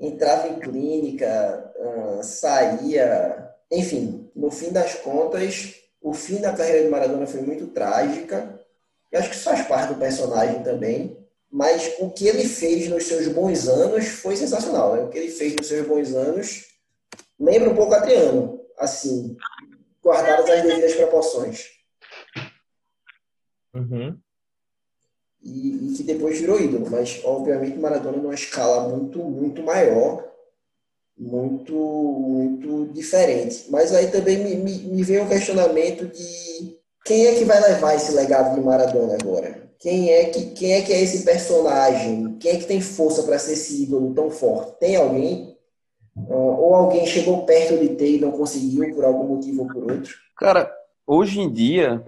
[0.00, 3.46] Entrava em clínica, uh, saía...
[3.70, 8.58] Enfim, no fim das contas, o fim da carreira de Maradona foi muito trágica.
[9.12, 11.16] Eu acho que isso faz parte do personagem também
[11.50, 14.94] mas o que ele fez nos seus bons anos foi sensacional.
[14.94, 15.02] Né?
[15.02, 16.66] O que ele fez nos seus bons anos
[17.38, 19.36] lembra um pouco Adriano, assim,
[20.02, 21.66] guardadas as devidas proporções.
[23.74, 24.18] Uhum.
[25.42, 26.90] e, e que depois virou ídolo.
[26.90, 30.24] Mas, obviamente, Maradona numa escala muito, muito maior,
[31.16, 33.66] muito, muito diferente.
[33.70, 37.94] Mas aí também me, me, me veio o questionamento de quem é que vai levar
[37.94, 39.67] esse legado de Maradona agora?
[39.80, 42.36] Quem é que, quem é, que é esse personagem?
[42.40, 44.78] Quem é que tem força para ser esse ídolo tão forte?
[44.80, 45.56] Tem alguém?
[46.28, 50.14] Ou alguém chegou perto de ter e não conseguiu por algum motivo ou por outro?
[50.36, 50.68] Cara,
[51.06, 52.04] hoje em dia,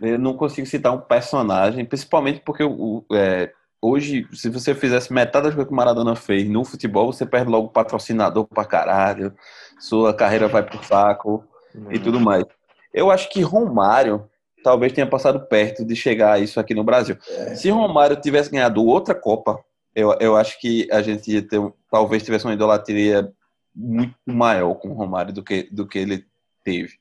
[0.00, 5.44] eu não consigo citar um personagem, principalmente porque o, é, hoje, se você fizesse metade
[5.44, 9.34] das coisas que o Maradona fez no futebol, você perde logo patrocinador pra caralho,
[9.78, 11.44] sua carreira vai pro saco
[11.90, 12.44] e tudo mais.
[12.92, 14.28] Eu acho que Romário
[14.62, 17.16] talvez tenha passado perto de chegar a isso aqui no Brasil.
[17.28, 17.54] É.
[17.54, 19.58] Se Romário tivesse ganhado outra Copa,
[19.94, 23.30] eu, eu acho que a gente ia ter, talvez tivesse uma idolatria
[23.74, 26.24] muito maior com o Romário do que, do que ele
[26.64, 26.92] teve.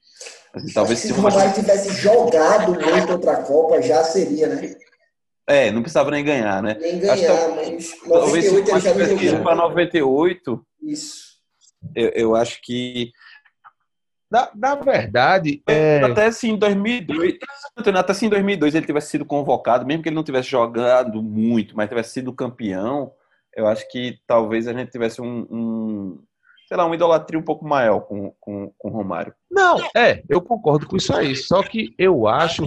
[0.54, 4.76] Assim, talvez se o Romário tivesse jogado muito outra Copa, já seria, né?
[5.48, 6.78] É, não precisava nem ganhar, né?
[6.80, 11.24] Nem Acho que ganhar, mas Talvez se 98 ele já para 98, Isso.
[11.96, 13.12] eu, eu acho que
[14.32, 17.38] Na, na verdade, é, até se em 2002,
[17.78, 21.22] Antônio, até se em 2002 ele tivesse sido convocado, mesmo que ele não tivesse jogado
[21.22, 23.12] muito, mas tivesse sido campeão,
[23.54, 26.24] eu acho que talvez a gente tivesse um, um
[26.66, 29.34] sei lá, uma idolatria um pouco maior com, com, com o Romário.
[29.52, 31.36] Não, é, eu concordo com isso aí.
[31.36, 32.66] Só que eu acho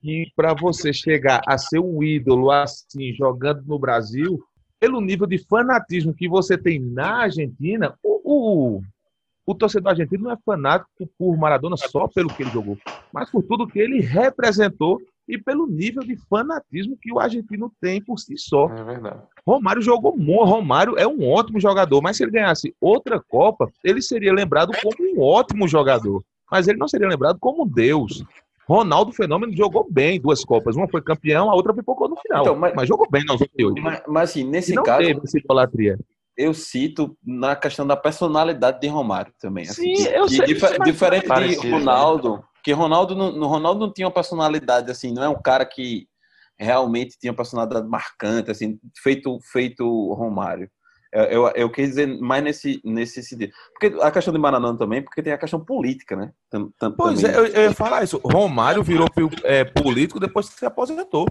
[0.00, 4.42] que para você chegar a ser um ídolo assim, jogando no Brasil,
[4.80, 8.82] pelo nível de fanatismo que você tem na Argentina, o, o,
[9.46, 12.78] o torcedor argentino não é fanático por Maradona só pelo que ele jogou,
[13.12, 18.02] mas por tudo que ele representou e pelo nível de fanatismo que o argentino tem
[18.02, 18.68] por si só.
[18.70, 19.20] É verdade.
[19.46, 20.44] Romário jogou muito.
[20.44, 24.96] Romário é um ótimo jogador, mas se ele ganhasse outra Copa, ele seria lembrado como
[25.00, 26.22] um ótimo jogador.
[26.50, 28.24] Mas ele não seria lembrado como um Deus.
[28.68, 30.76] Ronaldo Fenômeno jogou bem duas Copas.
[30.76, 32.42] Uma foi campeão, a outra pipocou no final.
[32.42, 32.74] Então, mas...
[32.74, 33.82] mas- jogou bem nas 88.
[33.82, 35.98] Mas, mas assim, E nesse não caso, teve essa idolatria.
[36.36, 39.64] Eu cito na questão da personalidade de Romário também.
[39.64, 43.32] assim, Sim, que- eu que sei, difer- mas- diferente Parecido, de Ronaldo, que Ronaldo não,
[43.32, 46.06] no Ronaldo não tinha uma personalidade assim, não é um cara que
[46.58, 50.70] realmente tinha uma personalidade marcante, assim, feito feito Romário.
[51.12, 53.52] Eu, eu, eu quis dizer mais nesse, nesse sentido.
[53.78, 56.32] Porque a questão de Maradona também, porque tem a questão política, né?
[56.48, 57.36] Tam- tam- Pois também.
[57.36, 58.18] é, eu, eu ia falar isso.
[58.24, 59.06] Romário virou
[59.44, 61.26] é, político depois que se aposentou.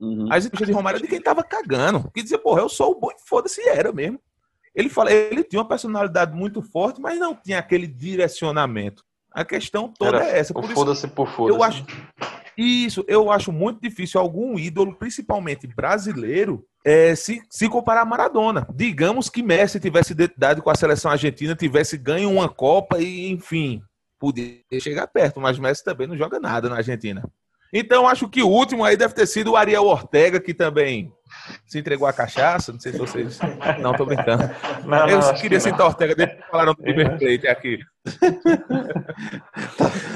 [0.00, 0.26] Uhum.
[0.32, 2.10] As entrevistas de Romário é de quem tava cagando.
[2.14, 4.18] Que dizia, porra, eu sou o bom e foda-se, era mesmo.
[4.80, 9.02] Ele, fala, ele tinha uma personalidade muito forte, mas não tinha aquele direcionamento.
[9.32, 10.52] A questão toda Era é essa.
[10.52, 11.56] Por foda-se por foda-se.
[11.56, 11.84] eu acho.
[12.56, 18.66] Isso, eu acho muito difícil algum ídolo, principalmente brasileiro, é, se, se comparar a Maradona.
[18.74, 23.82] Digamos que Messi tivesse identidade com a seleção argentina, tivesse ganho uma Copa e, enfim,
[24.18, 27.22] podia chegar perto, mas Messi também não joga nada na Argentina.
[27.72, 31.12] Então, acho que o último aí deve ter sido o Ariel Ortega, que também
[31.66, 32.72] se entregou à cachaça.
[32.72, 33.38] Não sei se vocês.
[33.80, 34.42] Não, tô brincando.
[34.84, 37.78] Não, eu não, queria que citar Ortega, desde que falaram do River Plate aqui.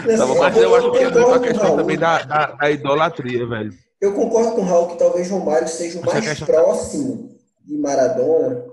[0.04, 2.70] Mas eu acho que é muito a concordo com o questão também da, da, da
[2.70, 3.72] idolatria, velho.
[4.00, 8.64] Eu concordo com o Raul que talvez Romário seja o mais questão- próximo de Maradona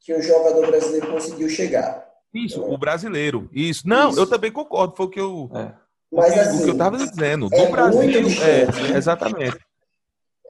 [0.00, 2.08] que um jogador brasileiro conseguiu chegar.
[2.32, 3.50] Isso, o brasileiro.
[3.52, 3.86] Isso.
[3.86, 4.20] Não, Isso.
[4.20, 4.94] eu também concordo.
[4.96, 5.72] Foi o que eu, É.
[6.12, 7.48] Mas o que- assim, o que eu tava dizendo.
[7.48, 8.10] Do é muito Brasil.
[8.42, 9.58] É, exatamente.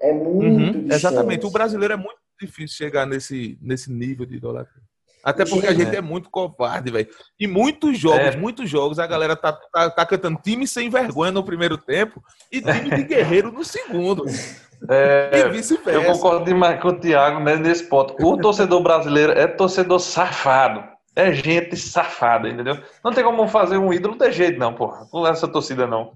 [0.00, 1.46] é muito Uhum, exatamente.
[1.46, 4.82] O brasileiro é muito difícil chegar nesse, nesse nível de idolatria.
[5.22, 7.06] Até porque a Gente, gente é muito covarde, velho.
[7.38, 8.36] E muitos jogos, É.
[8.38, 12.62] muitos jogos, a galera tá, tá, tá cantando time sem vergonha no primeiro tempo e
[12.62, 14.24] time de guerreiro no segundo.
[14.88, 16.06] É, E eu vice-versa.
[16.10, 18.14] concordo demais com o Thiago né, nesse ponto.
[18.26, 20.82] O torcedor brasileiro é torcedor safado.
[21.16, 22.78] É gente safada, entendeu?
[23.04, 25.06] Não tem como fazer um ídolo de jeito, não, porra.
[25.12, 26.12] Não é essa torcida, não.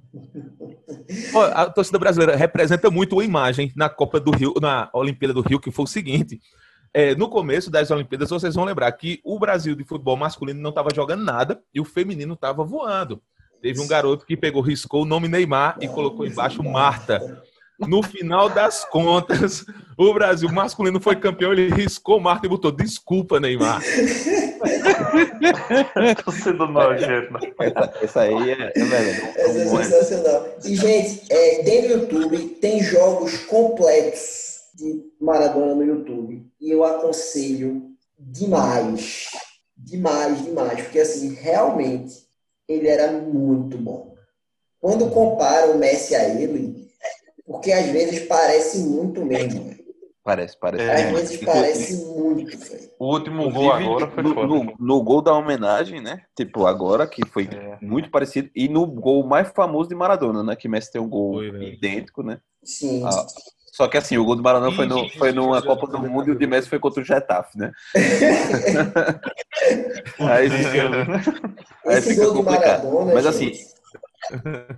[1.53, 5.59] A torcida brasileira representa muito uma imagem na Copa do Rio, na Olimpíada do Rio,
[5.61, 6.41] que foi o seguinte.
[6.95, 10.71] é, no começo das Olimpíadas, vocês vão lembrar que o Brasil de futebol masculino não
[10.71, 13.21] estava jogando nada e o feminino estava voando.
[13.61, 17.43] Teve um garoto que pegou, riscou o nome Neymar e colocou embaixo Marta.
[17.81, 19.65] No final das contas,
[19.99, 23.83] o Brasil masculino foi campeão, ele riscou Marta e botou desculpa, Neymar.
[26.25, 27.40] Torcedor nojento, não.
[27.60, 29.38] Essa, essa aí é, é verdade.
[29.38, 30.48] Essa é sensacional.
[30.65, 36.46] E, gente, é, tem no YouTube, tem jogos completos de Maradona no YouTube.
[36.60, 39.31] E eu aconselho demais.
[39.77, 40.83] Demais, demais.
[40.83, 42.25] Porque, assim, realmente,
[42.69, 44.15] ele era muito bom.
[44.81, 46.88] Quando compara o Messi a ele,
[47.46, 49.73] porque às vezes parece muito mesmo.
[50.25, 50.90] Parece, parece.
[50.90, 52.90] Às vezes parece muito, velho.
[52.98, 54.46] O último gol agora foi no, foda.
[54.46, 56.22] no, no gol da homenagem, né?
[56.35, 57.77] Tipo, agora, que foi É.
[57.83, 58.48] muito parecido.
[58.56, 60.56] E no gol mais famoso de Maradona, né?
[60.56, 62.40] Que Messi tem um gol Foi, idêntico, né?
[62.64, 63.02] Sim.
[63.04, 63.27] Ah,
[63.70, 66.33] Só que assim, o gol do Maradona foi, no, foi numa Copa do Mundo e
[66.33, 67.70] o de Messi foi contra o Getafe, né?
[70.20, 71.42] aí fica,
[71.87, 72.85] aí Esse fica gol do complicado.
[72.85, 73.52] Maradona, Mas assim,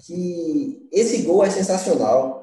[0.05, 2.42] que esse gol é sensacional.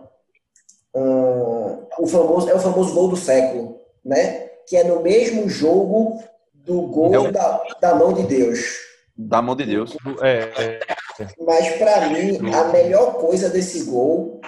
[0.96, 4.50] Ah, o famoso, é o famoso gol do século, né?
[4.68, 6.22] Que é no mesmo jogo
[6.54, 8.60] do gol É o- da, da mão de Deus.
[9.16, 9.96] da mão de Deus.
[10.22, 10.80] É, é,
[11.46, 14.42] Mas para mim, a melhor coisa desse gol,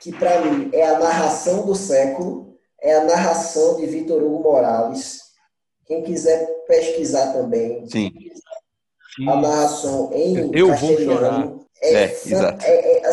[0.00, 5.20] que para mim é a narração do século, é a narração de Vitor Hugo Morales.
[5.86, 8.10] Quem quiser pesquisar também, Sim.
[9.28, 12.64] a narração em Eu vou castelhano é, É, exato.
[12.64, 13.10] é, é,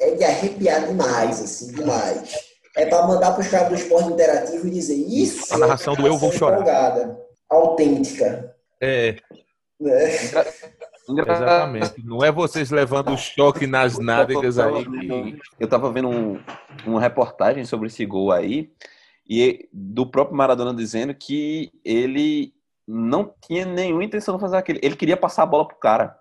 [0.00, 2.51] é de arrepiar demais, assim, demais.
[2.76, 5.52] É para mandar para os caras do esporte interativo e dizer isso.
[5.54, 6.54] A narração é do Eu Vou Chorar.
[6.54, 8.54] empolgada, autêntica.
[8.80, 9.16] é,
[9.78, 10.14] né?
[11.08, 12.04] exatamente.
[12.04, 14.84] Não é vocês levando o choque nas nádegas aí.
[14.84, 16.40] que- Eu tava vendo um,
[16.86, 18.70] uma reportagem sobre esse gol aí,
[19.28, 22.54] e do próprio Maradona dizendo que ele
[22.86, 24.78] não tinha nenhuma intenção de fazer aquilo.
[24.82, 26.16] Ele queria passar a bola pro cara.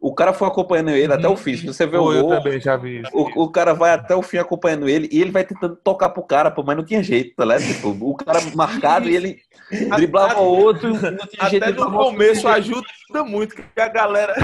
[0.00, 1.56] O cara foi acompanhando ele até o fim.
[1.56, 3.10] Se você vê o eu gol, também já vi isso.
[3.12, 6.22] o, o cara vai até o fim acompanhando ele e ele vai tentando tocar pro
[6.22, 7.64] cara, pô, mas não tinha jeito, tá ligado?
[7.66, 9.38] Tipo, o cara marcado e ele
[9.96, 12.86] driblava o outro, não tinha jeito Até ele no começo ajuda
[13.24, 14.34] muito, que a galera,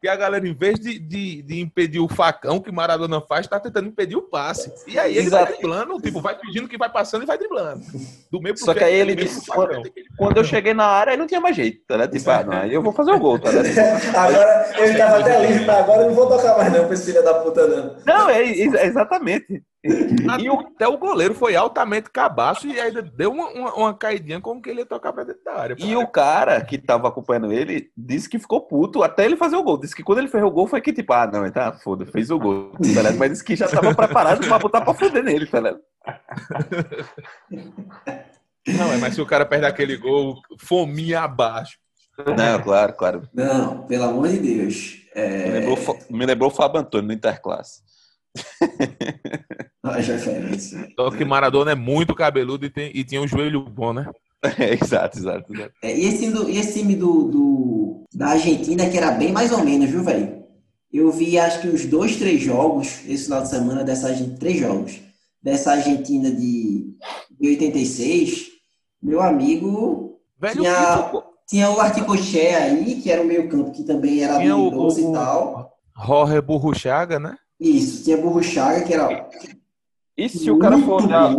[0.00, 3.60] que a galera, em vez de, de, de impedir o facão que Maradona faz, tá
[3.60, 4.72] tentando impedir o passe.
[4.86, 5.44] E aí ele Exato.
[5.44, 7.82] vai driblando, tipo, vai pedindo que vai passando e vai driblando.
[8.30, 9.82] Do meio pro Só que aí ele disse, facão.
[10.16, 12.12] Quando eu cheguei na área, aí não tinha mais jeito, tá ligado?
[12.12, 14.00] Tipo, ah, não, aí eu vou fazer o gol, tá ligado?
[14.16, 17.04] Agora, ele tava até livre, mas agora eu não vou tocar mais não pra esse
[17.06, 17.96] filho da puta, não.
[18.06, 19.62] Não, é, é exatamente.
[20.40, 24.38] E o- até o goleiro foi altamente cabaço e ainda deu uma, uma, uma caidinha
[24.40, 25.76] como que ele ia tocar pra dentro da área.
[25.78, 29.62] E o cara que tava acompanhando ele disse que ficou puto até ele fazer o
[29.62, 29.78] gol.
[29.78, 32.30] Disse que quando ele fez o gol foi que tipo, ah, não, tá, foda, fez
[32.30, 32.72] o gol.
[32.94, 33.10] Tá?
[33.18, 35.80] Mas disse que já tava preparado pra botar pra fuder nele, tá ligado?
[38.68, 41.78] Não, é, mas se o cara perde aquele gol, fominha abaixo.
[42.36, 43.28] Não, claro, claro.
[43.32, 44.98] Não, pelo amor de Deus.
[45.16, 45.50] Me É...
[45.52, 47.80] lembrou, Fa- me lembrou o Fábio Antônio no Interclasse.
[49.82, 50.88] As referências.
[50.94, 54.06] Só que Maradona é muito cabeludo e, tem, e tinha um joelho bom, né?
[54.58, 55.72] É, exato, exato, exato.
[55.82, 59.50] É, e esse time, do, esse time do, do- da Argentina, que era bem mais
[59.52, 60.40] ou menos, viu, velho?
[60.92, 64.58] Eu vi acho que uns dois, três jogos esse final de semana dessa Argentina, três
[64.58, 65.00] jogos
[65.42, 66.94] dessa Argentina de,
[67.40, 68.46] de 86.
[69.02, 73.84] Meu amigo Velho, Tinha- Kiko, tinha o Articoché aí, que era o meio campo, que
[73.84, 75.72] também era Tinha o- habilidoso o- e tal.
[76.06, 77.36] Jorge Burruchaga, né?
[77.58, 79.28] Isso, tinha Burro Chaga, que era
[80.20, 81.34] E se o cara for olhar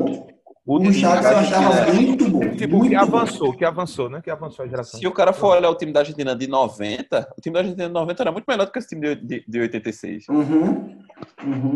[0.65, 2.39] o time Chaga da eu achava Argentina, muito bom.
[2.55, 3.01] Tipo, muito que bom.
[3.01, 4.21] avançou, que avançou, né?
[4.23, 4.99] Que avançou a geração.
[4.99, 7.87] se o cara for olhar o time da Argentina de 90, o time da Argentina
[7.87, 10.29] de 90 era muito melhor do que esse time de, de, de 86.
[10.29, 10.97] Uhum,
[11.43, 11.75] uhum.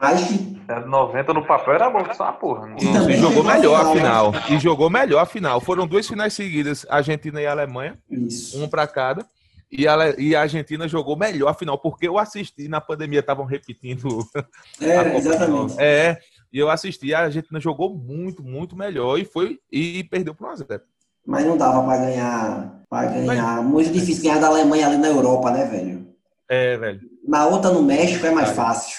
[0.00, 2.68] Mas que É, 90 no papel era bom, só porra.
[2.68, 2.76] Não.
[3.10, 4.50] E E jogou melhor a final, final.
[4.50, 5.60] E jogou melhor a final.
[5.60, 8.62] Foram duas finais seguidas, Argentina e Alemanha, isso.
[8.62, 9.26] um pra cada.
[9.72, 13.46] E a, e a Argentina jogou melhor a final, porque eu assisti na pandemia, estavam
[13.46, 14.18] repetindo
[14.78, 15.74] a É, exatamente.
[15.78, 16.18] É,
[16.52, 20.82] e eu assisti, a Argentina jogou muito, muito melhor e foi e perdeu por 1x0.
[21.26, 23.62] Mas não dava pra ganhar, pra ganhar.
[23.62, 26.06] Muito difícil ganhar da Alemanha ali na Europa, né, velho?
[26.50, 27.00] É, velho.
[27.26, 28.98] Na outra no México é mais fácil.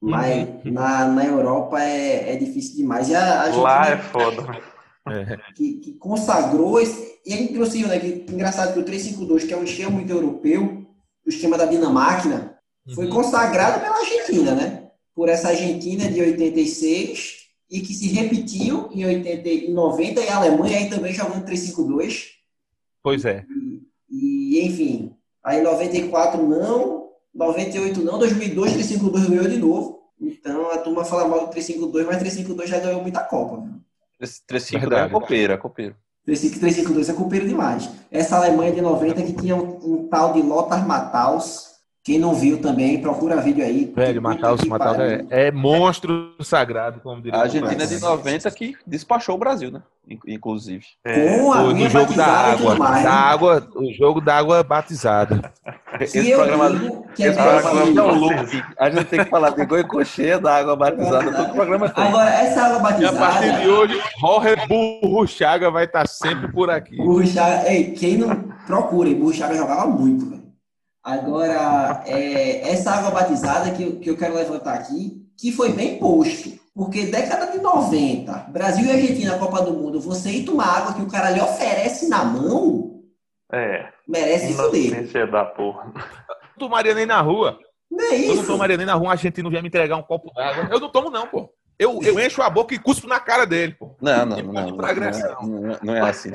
[0.00, 0.72] Mas Uhum.
[0.72, 3.08] na, na Europa é, é difícil demais.
[3.08, 4.42] E a Argentina Lá é foda.
[5.08, 5.36] É.
[5.54, 7.98] que, que consagrou esse, e é impossível, né?
[7.98, 10.86] Que, engraçado que o 352, que é um esquema muito europeu,
[11.26, 12.58] o esquema da Dinamáquina,
[12.94, 13.12] foi Uhum.
[13.12, 14.90] consagrado pela Argentina, né?
[15.14, 17.38] Por essa Argentina de 86
[17.70, 22.30] e que se repetiu em 80, e 90 e a Alemanha aí também jogando 352
[23.02, 23.44] Pois é.
[24.10, 30.00] e enfim, aí 94 não, 98 não, 2002 352 ganhou de novo.
[30.20, 33.60] Então a turma fala mal do 352, mas 352 já ganhou muita Copa.
[33.62, 33.79] Viu?
[34.20, 35.12] 352 é Verdade.
[35.12, 35.96] copeira, copeira.
[36.26, 37.88] 352 é copeiro demais.
[38.10, 41.69] Essa Alemanha de 90 que tinha um, um tal de Lothar Matthaus.
[42.02, 43.92] Quem não viu também, procura vídeo aí.
[43.94, 45.02] Velho, Matheus pariu.
[45.30, 47.90] é, é monstro sagrado, como diria A Argentina Matheus.
[47.90, 49.82] de 90 que despachou o Brasil, né?
[50.08, 50.82] In- Inclusive.
[51.04, 53.04] Com a O- jogo da batizada água, tudo mais.
[53.04, 55.52] da água, o jogo da água batizada.
[56.00, 56.66] Esse programa,
[57.18, 57.60] é esse programa
[57.92, 57.98] Brasil.
[58.08, 58.64] é loop.
[58.78, 62.04] A gente tem que falar de goicocheia, da água batizada, todo o programa tem.
[62.04, 63.68] Agora, essa água E a partir de batizada.
[63.68, 66.96] hoje, Jorge Burruchaga vai estar sempre por aqui.
[66.96, 68.34] Burro Chaga, ei, quem não
[68.66, 70.39] procura, Burro Chaga jogava muito, velho.
[71.02, 75.98] Agora, é, essa água batizada que, eu- que eu quero levantar aqui, que foi bem
[75.98, 76.58] posto.
[76.74, 81.02] Porque década de 90, Brasil e Argentina, Copa do Mundo, você ir tomar água que
[81.02, 83.00] o cara lhe oferece na mão,
[83.52, 83.88] É.
[84.06, 85.30] merece fuder.
[85.30, 85.92] Da porra.
[85.94, 87.58] Não tomaria nem na rua.
[87.90, 88.46] Não é Eu não isso?
[88.46, 90.68] tomaria nem na rua, a gente não vier me entregar um copo d'água.
[90.70, 91.50] Eu não tomo, não, pô.
[91.78, 93.96] eu, eu encho a boca e cuspo na cara dele, pô.
[94.00, 94.76] Não, não, E não.
[94.76, 96.30] parte Não, não, é- não é- não é assim.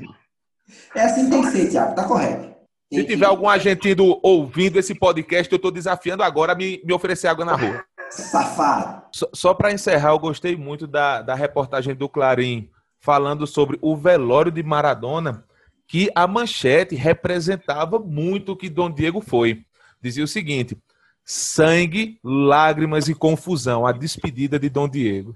[0.95, 2.55] É assim que tem que ser, Thiago, tá correto.
[2.95, 7.27] Se tiver algum argentino ouvindo esse podcast, eu tô desafiando agora a me, me oferecer
[7.27, 7.83] água na rua.
[8.09, 9.03] Safado.
[9.11, 12.69] Só, só para encerrar, eu gostei muito da, da reportagem do Clarim
[12.99, 15.43] falando sobre o velório de Maradona,
[15.87, 19.63] que a manchete representava muito o que Dom Diego foi.
[20.01, 20.77] Dizia o seguinte:
[21.23, 25.35] sangue, lágrimas e confusão, a despedida de Dom Diego.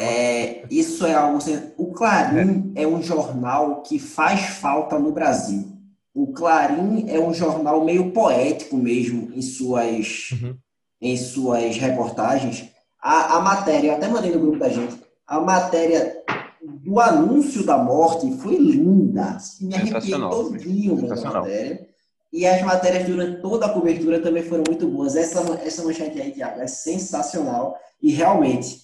[0.00, 1.38] É, isso é algo.
[1.76, 5.71] O Clarim é um jornal que faz falta no Brasil.
[6.14, 10.56] O Clarim é um jornal meio poético mesmo em suas, Uhum.
[11.00, 12.68] em suas reportagens.
[13.00, 14.94] A, a matéria, eu até mandei no grupo da gente,
[15.26, 16.22] a matéria
[16.62, 19.38] do anúncio da morte foi linda.
[19.60, 21.42] Me arrepiei todinho vendo a Sensacional.
[21.42, 21.88] matéria.
[22.32, 25.16] E as matérias durante toda a cobertura também foram muito boas.
[25.16, 27.76] Essa, essa manchete aí, Tiago, é sensacional.
[28.00, 28.80] E realmente,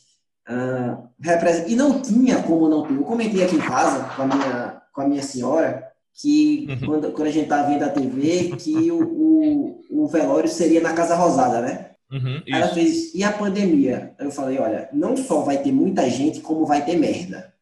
[1.21, 2.95] representa- e não tinha como não ter.
[2.95, 5.88] Eu comentei aqui em casa com a minha, com a minha senhora
[6.21, 6.87] que Uhum.
[6.87, 10.93] quando, quando a gente estava vendo a TV, que o, o, o velório seria na
[10.93, 11.91] Casa Rosada, né?
[12.11, 14.15] Uhum, Aí ela fez, e a pandemia?
[14.19, 17.53] Eu falei, olha, não só vai ter muita gente, como vai ter merda.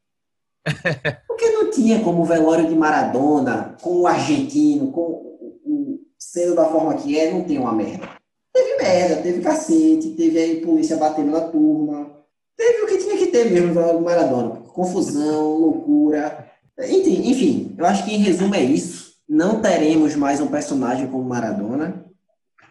[1.27, 6.55] Porque não tinha como o velório de Maradona, com o argentino, com o, o- sendo
[6.55, 8.09] da forma que é, não tem uma merda.
[8.55, 12.11] Teve merda, teve cacete, teve aí polícia batendo na turma.
[12.57, 14.61] Teve o que tinha que ter mesmo no velório de Maradona.
[14.73, 16.46] Confusão, loucura.
[16.79, 19.15] Enfim, enfim, eu acho que em resumo é isso.
[19.29, 22.05] Não teremos mais um personagem como Maradona.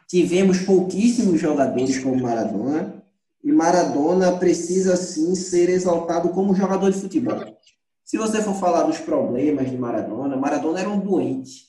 [0.07, 3.03] Tivemos pouquíssimos jogadores como Maradona.
[3.43, 7.55] E Maradona precisa sim ser exaltado como jogador de futebol.
[8.03, 11.67] Se você for falar dos problemas de Maradona, Maradona era um doente,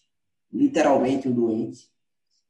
[0.53, 1.89] literalmente um doente,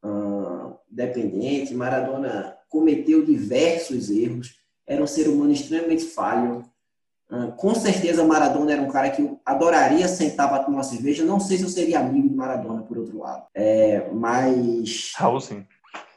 [0.03, 1.73] ah, dependente.
[1.73, 6.65] Maradona cometeu diversos erros, era um ser humano extremamente falho.
[7.29, 11.25] Ah, com certeza, Maradona era um cara que eu adoraria sentar para tomar uma cerveja.
[11.25, 13.45] Não sei se eu seria amigo de Maradona, por outro lado.
[13.53, 15.65] É, mas Raul, sim.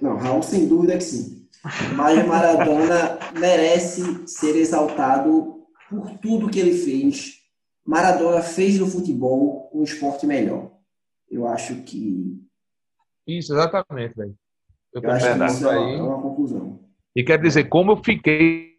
[0.01, 1.49] não, Raul sem dúvida que sim.
[1.97, 7.41] Mas Maradona merece ser exaltado por tudo que ele fez.
[7.85, 10.71] Maradona fez do futebol um esporte melhor.
[11.29, 12.41] Eu acho que,
[13.27, 14.35] Isso, exatamente, velho.
[14.93, 16.81] Eu eu acho que isso é uma, é uma conclusão.
[17.15, 18.70] E quer dizer, como eu fiquei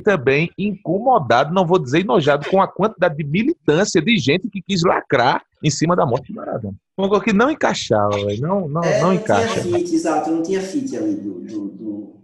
[0.00, 4.82] também incomodado, não vou dizer enojado, com a quantidade de militância de gente que quis
[4.82, 6.74] lacrar em cima da morte de Maradona.
[6.96, 8.40] Uma coisa que não encaixava, velho.
[8.40, 9.62] Não, não, É, não tinha encaixa.
[9.62, 12.20] fit, exato, não tinha fit ali do, do- do-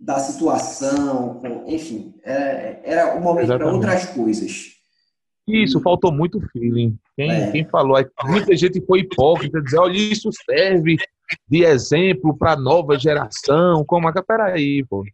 [0.00, 4.76] da situação, enfim, era, era um momento para outras coisas.
[5.46, 6.96] Isso, faltou muito feeling.
[7.16, 7.50] Quem, É.
[7.50, 10.96] quem falou, muita gente foi hipócrita, dizer, olha, isso serve
[11.48, 13.84] de exemplo para nova geração.
[13.84, 14.22] Como é que.
[14.22, 15.04] Peraí, pô.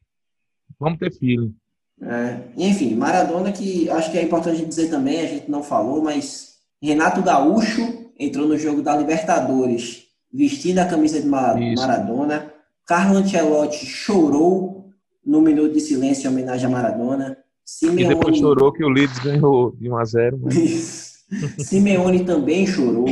[0.78, 1.54] Vamos ter feeling.
[2.02, 5.62] É, enfim, Maradona que acho que é importante a gente dizer também, a gente não
[5.62, 11.80] falou, mas Renato Gaúcho entrou no jogo da Libertadores vestindo a camisa de Ma- Isso.
[11.80, 12.52] Maradona.
[12.86, 14.90] Carlo Ancelotti chorou
[15.24, 17.38] no minuto de silêncio em homenagem a Maradona.
[17.82, 20.54] E depois Simeone, chorou que o Leeds ganhou de 1 a 0 mas...
[20.54, 21.14] Isso.
[21.58, 23.06] Simeone também chorou.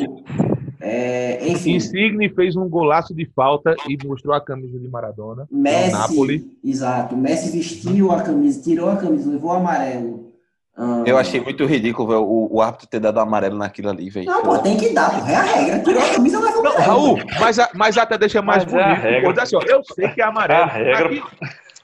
[1.03, 5.47] É, enfim, Insigne fez um golaço de falta e mostrou a camisa de Maradona.
[5.51, 6.45] no Messi, Napoli.
[6.65, 10.31] exato, Messi vestiu a camisa, tirou a camisa, levou o amarelo.
[10.77, 14.27] Ah, Eu achei muito ridículo velho, o, o árbitro ter dado amarelo naquilo ali, velho.
[14.27, 15.79] Não, pô, tem que dar, pô, é a regra.
[15.81, 16.91] Tirou a camisa, leva o Não, amarelo.
[16.93, 19.03] Raul, mas, a- mas até deixa mais Mas é a bonito.
[19.03, 19.35] regra.
[19.35, 19.41] pô.
[19.41, 20.61] Assim, ó, eu sei que é amarelo.
[20.61, 21.07] É a regra.
[21.07, 21.23] Aqui,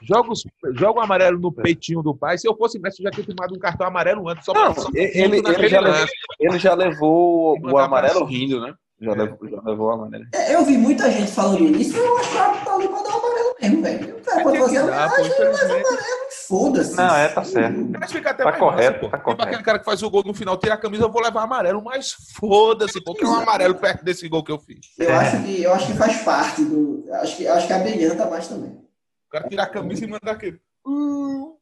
[0.01, 0.43] joga, os-
[0.73, 2.37] joga o amarelo no peitinho do pai.
[2.39, 4.43] Se eu fosse Messi, eu já tinha tomado um cartão amarelo antes.
[4.45, 6.05] Só Não, pra- só ele, ele, já levou,
[6.39, 8.73] ele já levou o amarelo rindo, né?
[9.01, 9.15] Já, É.
[9.15, 10.25] levou, já levou o amarelo.
[10.33, 12.97] É, Eu vi muita gente falando isso, eu acho que o árbitro tá ali pra
[13.01, 14.17] dar o amarelo mesmo, velho.
[14.17, 15.87] O cara pode fazer dar, pô, homenagem, leva o infelizmente.
[15.87, 16.95] amarelo, foda-se.
[16.97, 17.89] Não, é, tá certo.
[17.99, 19.09] Mas fica até Tá mais correto, massa, pô.
[19.09, 19.43] tá Tipo correto.
[19.43, 21.81] aquele cara que faz o gol no final, tira a camisa, eu vou levar amarelo.
[21.81, 24.79] Mas foda-se, porque é um amarelo perto desse gol que eu fiz.
[24.97, 27.05] Eu, acho que, eu acho que faz parte do.
[27.21, 28.71] Acho que, acho que abrilhanta mais também.
[28.71, 30.59] O cara tira a camisa e manda aquele.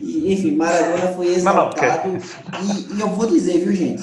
[0.00, 2.08] E, enfim, Maradona foi Não, não, exaltado.
[2.62, 4.02] e, e eu vou dizer, viu, gente?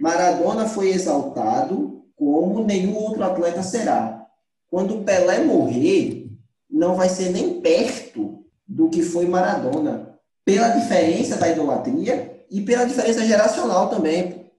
[0.00, 4.26] Maradona foi exaltado como nenhum outro atleta será.
[4.70, 6.30] Quando Pelé morrer,
[6.70, 10.18] não vai ser nem perto do que foi Maradona.
[10.44, 14.50] Pela diferença da idolatria e pela diferença geracional também.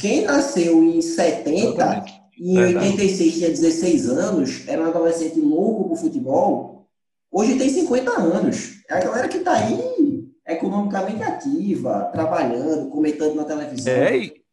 [0.00, 2.04] Quem nasceu em 70
[2.38, 2.86] e em Verdade.
[2.88, 6.86] 86 tinha 16 anos, era um adolescente louco por futebol,
[7.30, 8.82] hoje tem 50 anos.
[8.88, 10.15] É a galera que está aí
[10.46, 13.94] economicamente ativa, trabalhando, comentando na televisão.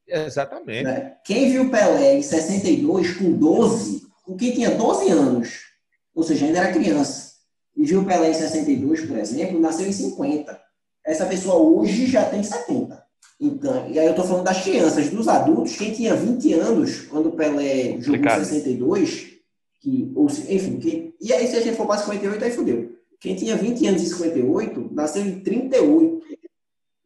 [0.08, 0.84] é, exatamente.
[0.84, 1.16] né?
[1.24, 5.60] Quem viu Pelé em 62 com 12, com quem tinha 12 anos,
[6.16, 7.34] ou seja, ainda era criança,
[7.76, 10.60] e viu Pelé em 62, por exemplo, nasceu em 50.
[11.06, 13.04] Essa pessoa hoje já tem 70.
[13.40, 17.30] Então, e aí eu estou falando das crianças, dos adultos, quem tinha 20 anos quando
[17.30, 19.34] o Pelé jogou em 62,
[19.82, 22.93] que, ou, enfim, quem, e aí se a gente for para 58, aí fudeu.
[23.24, 26.22] Quem tinha 20 anos em 58, nasceu em 38.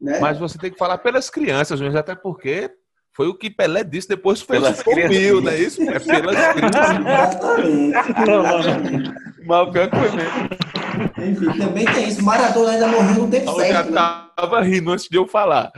[0.02, 0.20] Né?
[0.20, 2.72] Mas você tem que falar pelas crianças, mas até porque
[3.16, 5.80] foi o que Pelé disse depois foi Pelas o mil, não é isso?
[5.84, 6.98] É pelas crianças.
[9.48, 10.50] O pior que foi mesmo.
[11.20, 12.24] Enfim, também tem isso.
[12.24, 13.92] Maradona ainda morreu no tempo O cara certo.
[13.92, 14.02] Né?
[14.36, 15.72] tava rindo antes de eu falar.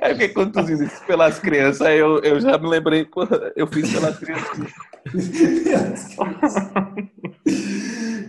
[0.00, 3.08] É porque quando tu diz isso pelas crianças, eu, eu já me lembrei,
[3.56, 4.72] eu fiz pelas crianças.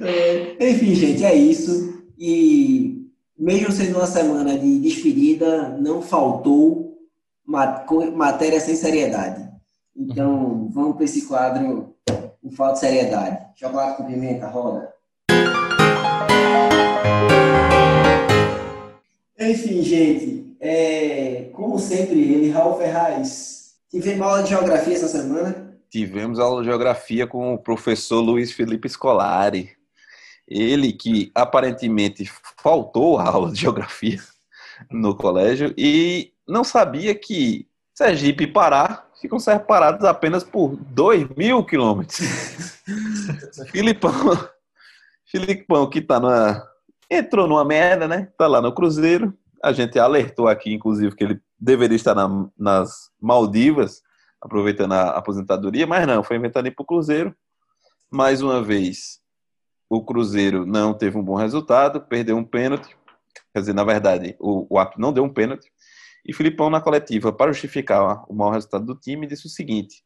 [0.02, 2.04] É, enfim, gente, é isso.
[2.18, 6.98] E mesmo sendo uma semana de despedida, não faltou
[7.46, 9.50] matéria sem seriedade.
[9.96, 11.96] Então, vamos para esse quadro
[12.42, 13.38] com falta de seriedade.
[13.56, 14.94] Chocolate com pimenta, roda.
[19.40, 23.76] Enfim, gente, é, como sempre, ele, Raul Ferraz.
[23.90, 25.65] Tivemos aula de geografia essa semana.
[26.00, 29.70] Tivemos aula de geografia com o professor Luiz Felipe Scolari.
[30.46, 32.30] Ele que aparentemente
[32.62, 34.20] faltou a aula de geografia
[34.92, 41.64] no colégio e não sabia que Sergipe e Pará ficam separados apenas por 2 mil
[41.64, 42.18] quilômetros.
[43.72, 44.12] Filipão,
[45.26, 46.62] Filipão que tá numa,
[47.10, 48.28] entrou numa merda, né?
[48.38, 49.34] Tá lá no Cruzeiro.
[49.64, 54.04] A gente alertou aqui, inclusive, que ele deveria estar na- nas Maldivas,
[54.46, 57.36] aproveitando a aposentadoria, mas não, foi inventando ir pro Cruzeiro.
[58.12, 59.20] Mais uma vez,
[59.90, 62.96] o Cruzeiro não teve um bom resultado, perdeu um pênalti.
[63.52, 65.72] Quer dizer, na verdade, o, o não deu um pênalti.
[66.24, 70.04] E Filipão, na coletiva, para justificar o mau resultado do time, disse o seguinte: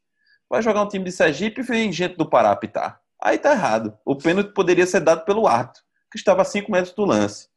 [0.48, 2.98] vai jogar um time de Sergipe e vem gente do Pará apitar.
[3.22, 3.96] Aí tá errado.
[4.06, 7.48] O pênalti poderia ser dado pelo árbitro, que estava a 5 metros do lance.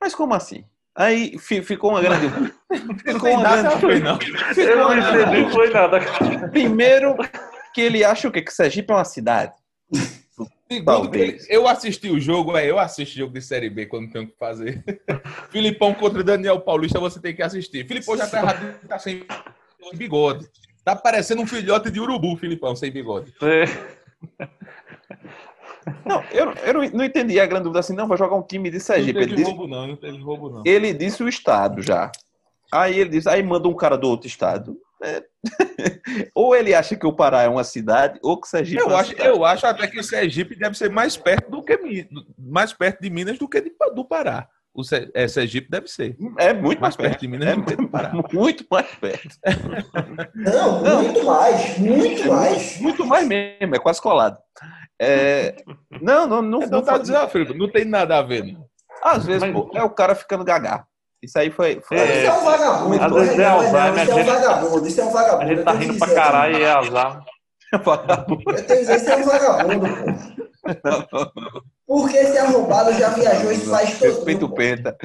[0.00, 0.64] Mas como assim?
[0.96, 2.28] Aí fi- ficou uma grande.
[3.04, 3.80] ficou uma grande.
[3.80, 4.18] Foi, não.
[4.56, 6.00] Eu não entendi, foi nada.
[6.50, 7.16] Primeiro,
[7.74, 8.40] que ele acha o quê?
[8.42, 9.52] Que Sergipe é uma cidade.
[10.70, 11.14] Segundo,
[11.48, 14.82] eu assisti o jogo, é, eu assisto jogo de Série B quando tenho que fazer.
[15.50, 17.86] Filipão contra Daniel Paulista, você tem que assistir.
[17.86, 19.24] Filipão já tá errado, tá sem
[19.94, 20.48] bigode.
[20.84, 23.32] Tá parecendo um filhote de urubu, Filipão, sem bigode.
[26.04, 28.70] Não, eu, eu não, não entendi a grande dúvida assim, não, vai jogar um time
[28.70, 29.18] de Não Sergipe.
[29.18, 30.62] Ele teve disse, roubo, não, não teve roubo, não.
[30.64, 32.10] ele disse o estado já.
[32.72, 34.76] Aí ele diz, aí manda um cara do outro estado.
[35.02, 35.22] É.
[36.34, 38.98] ou ele acha que o Pará é uma cidade, ou que Sergipe é Eu uma
[39.00, 39.28] acho, cidade.
[39.28, 42.08] eu acho até que Sergipe deve ser mais perto do que
[42.38, 44.48] mais perto de Minas do que de- do Pará.
[44.74, 46.16] O Se- é, Sergipe deve ser.
[46.38, 47.20] É muito mais Mais perto perto.
[47.20, 48.10] de Minas É que do Pará.
[48.32, 49.28] muito mais perto.
[50.34, 52.80] Não, muito mais, muito mais.
[52.80, 54.36] Muito mais mesmo, é quase colado.
[55.00, 55.56] É,
[56.02, 56.58] Não, não, não.
[56.62, 58.44] Então não tá foi- dizendo, Felipe, não tem nada a ver.
[58.52, 58.64] Não.
[59.02, 60.84] Às vezes, Mas- pô, é o cara ficando gagá.
[61.22, 61.80] Isso aí foi.
[61.86, 63.02] foi- É, Isso é um vagabundo.
[63.02, 65.42] às vezes é Não, Alzheimer, Isso é a um vagabundo, isso é um vagabundo.
[65.42, 66.62] A gente tá rindo pra caralho aqui.
[66.62, 67.24] e é azar.
[67.78, 68.42] Vagabundo.
[68.46, 71.64] Eu tenho que dizer, isso é um vagabundo, pô.
[71.86, 74.08] Porque esse arrombado já viajou esse país todo.
[74.08, 74.96] Respeito o Penta.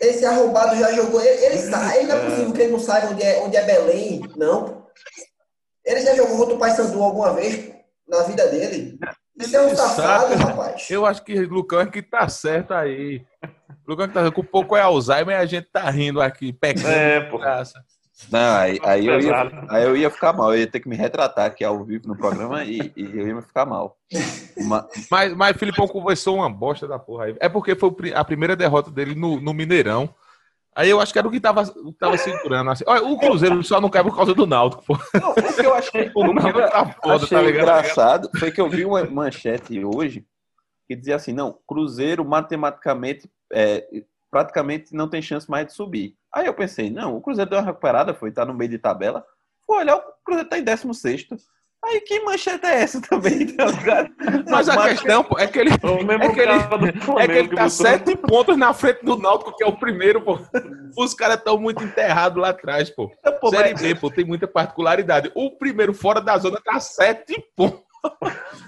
[0.00, 1.20] Esse arrombado já jogou.
[1.20, 4.20] Ele, ele sabe, não é possível que ele não saiba onde é, onde é Belém,
[4.36, 4.86] não.
[5.84, 7.72] Ele já jogou contra o Paysandu alguma vez
[8.08, 8.98] na vida dele.
[9.38, 10.90] Isso é um Ele safado, rapaz.
[10.90, 13.24] Eu acho que Lucão é que tá certo aí.
[13.86, 16.88] Lucão que tá com um pouco é Alzheimer e a gente tá rindo aqui, pecando.
[16.88, 17.38] É, pô.
[17.38, 17.84] graça.
[18.32, 20.52] Não, aí, aí, eu ia, aí eu ia ficar mal.
[20.54, 23.42] Eu ia ter que me retratar aqui ao vivo no programa e, e eu ia
[23.42, 23.96] ficar mal.
[24.66, 27.36] Ma- Mas, mas Filipão conversou uma bosta da porra aí.
[27.38, 30.08] É porque foi a primeira derrota dele no, no Mineirão.
[30.74, 32.70] Aí eu acho que era o que tava, o que tava segurando.
[32.70, 32.84] Assim.
[32.86, 34.98] Olha, o Cruzeiro só não cai por causa do Náutico, pô.
[35.20, 37.62] Não, o que eu achei, O Náutico tá foda, achei tá ligado?
[37.62, 40.24] engraçado foi que eu vi uma manchete hoje
[40.88, 43.86] que dizia assim: não, Cruzeiro matematicamente, é,
[44.30, 46.14] praticamente não tem chance mais de subir.
[46.36, 49.24] Aí eu pensei: não, o Cruzeiro deu uma recuperada, foi, tá no meio de tabela.
[49.66, 51.26] Foi olhar, o Cruzeiro tá em 16.
[51.84, 54.10] Aí que manchete é essa também, tá ligado?
[54.50, 57.68] Mas a questão pô, é que ele, É que ele- é que ele que tá
[57.68, 60.38] sete pontos na frente do Náutico, que é o primeiro, pô.
[60.98, 63.10] Os caras estão muito enterrados lá atrás, pô.
[63.40, 65.30] Pô, Série mas- B, pô, tem muita particularidade.
[65.34, 67.80] O primeiro fora da zona tá sete pontos.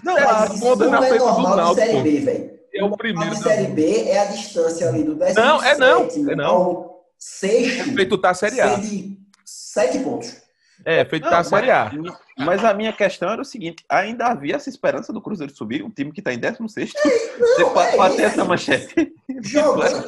[0.05, 2.03] Não, Sete pontos na é frente do Náutico, Série pô.
[2.03, 2.59] B, velho.
[2.75, 3.31] É o A primeiro.
[3.31, 6.88] da Série B é a distância ali do 17 Não, é não, é não.
[7.19, 8.77] Sexto Feito tá a Série A.
[8.77, 10.37] ser de 7 pontos.
[10.85, 11.91] É, feito Não, tá a Série A.
[12.39, 15.91] Mas, a minha questão era o seguinte: ainda havia essa esperança do Cruzeiro subir, um
[15.91, 18.25] time que está em 16 Você Não, pa- é bater isso.
[18.27, 19.13] essa manchete.
[19.43, 20.07] Jogando,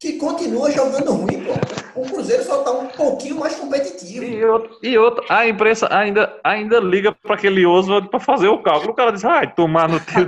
[0.00, 2.00] que continua jogando ruim, pô.
[2.00, 4.24] O Cruzeiro só tá um pouquinho mais competitivo.
[4.24, 8.62] E outro, e outro, a imprensa ainda, ainda liga para aquele Oswald para fazer o
[8.62, 8.92] cálculo.
[8.92, 10.24] O cara diz, ai, tomar no teu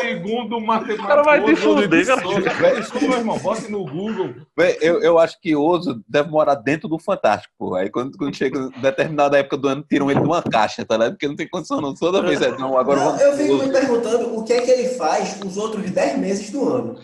[0.00, 1.04] Segundo o matemático.
[1.04, 2.20] O cara vai te fuder, cara.
[2.20, 4.34] Velho, meu irmão, bote no Google.
[4.82, 7.74] Eu, eu acho que Oso deve morar dentro do Fantástico, pô.
[7.74, 10.98] Aí quando, quando chega em determinada época do ano, tiram ele de uma caixa, tá
[10.98, 11.12] ligado?
[11.12, 11.94] Porque não tem condição, não.
[11.94, 13.22] Toda vez é, não, agora Não, vamos.
[13.22, 16.68] eu fico me perguntando o que é que ele faz os outros 10 meses do
[16.68, 16.98] ano.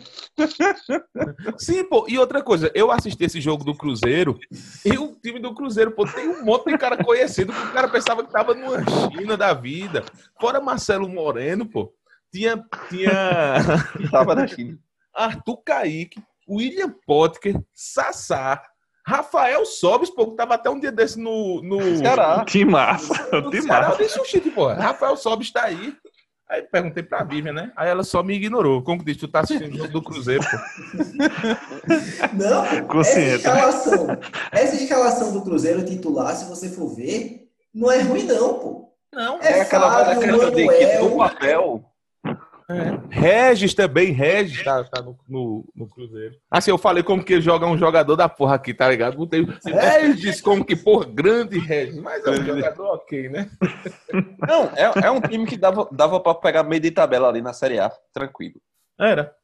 [1.59, 2.07] Sim, pô.
[2.09, 4.39] E outra coisa, eu assisti esse jogo do Cruzeiro
[4.85, 7.89] e o time do Cruzeiro, pô, tem um monte de cara conhecido que o cara
[7.89, 8.79] pensava que tava numa
[9.11, 10.05] China da vida.
[10.41, 11.93] Fora Marcelo Moreno, pô.
[12.33, 13.11] Tinha, tinha
[14.11, 14.79] Tava na China.
[15.15, 18.63] Arthur Kaique, William Potker, Sassá,
[19.05, 21.61] Rafael Sobes, pô, que tava até um dia desse no.
[21.63, 22.45] no Ceará.
[22.47, 23.13] Que massa.
[23.41, 23.87] no Que Ceará.
[23.87, 24.03] Eu massa.
[24.05, 25.93] disse, "Oxente, pô, Rafael Sobes tá aí.
[26.51, 27.71] Aí perguntei pra Vivian, né?
[27.77, 28.83] Aí ela só me ignorou.
[28.83, 29.17] Como que diz?
[29.17, 30.57] Tu tá assistindo o jogo do Cruzeiro, pô.
[32.33, 33.37] Não, essa Consciente.
[33.37, 34.07] escalação,
[34.51, 38.91] essa escalação do Cruzeiro titular, se você for ver, não é ruim não, pô.
[39.13, 41.85] Não, É, É aquela velha Fábio, questão de equipe do Manuel, papel.
[43.09, 46.37] Regis também, Regis tá, tá no, no, no Cruzeiro.
[46.51, 49.17] Assim, eu falei como que joga um jogador da porra aqui, tá ligado?
[49.17, 52.01] Botei Regis como que, porra, grande Regis.
[52.01, 53.51] Mas é um jogador ok, né?
[54.47, 57.53] Não, é, é um time que dava, dava pra pegar meio de tabela ali na
[57.53, 58.61] Série A, tranquilo.
[58.99, 59.35] Era.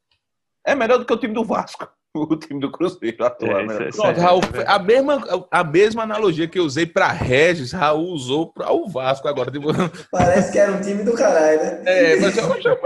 [0.65, 1.89] É melhor do que o time do Vasco.
[2.29, 3.61] O time do Cruzeiro atual.
[3.61, 3.89] É, né?
[3.89, 8.53] isso Pronto, Raul, a mesma, a mesma analogia que eu usei pra Regis, Raul usou
[8.53, 9.51] pra o Vasco agora.
[9.51, 9.69] Tipo,
[10.11, 11.83] Parece que era um time do caralho, né?
[11.87, 12.79] é, mas eu acho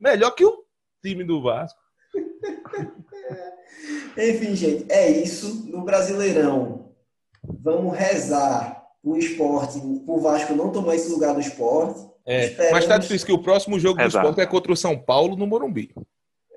[0.00, 0.64] melhor que o
[1.02, 1.78] time do Vasco.
[4.16, 5.68] Enfim, gente, é isso.
[5.70, 6.90] No Brasileirão,
[7.44, 12.00] vamos rezar o esporte, o Vasco não tomar esse lugar do esporte.
[12.26, 12.72] É, Esperamos.
[12.72, 14.26] mas tá difícil que o próximo jogo do Exato.
[14.26, 15.94] esporte é contra o São Paulo no Morumbi.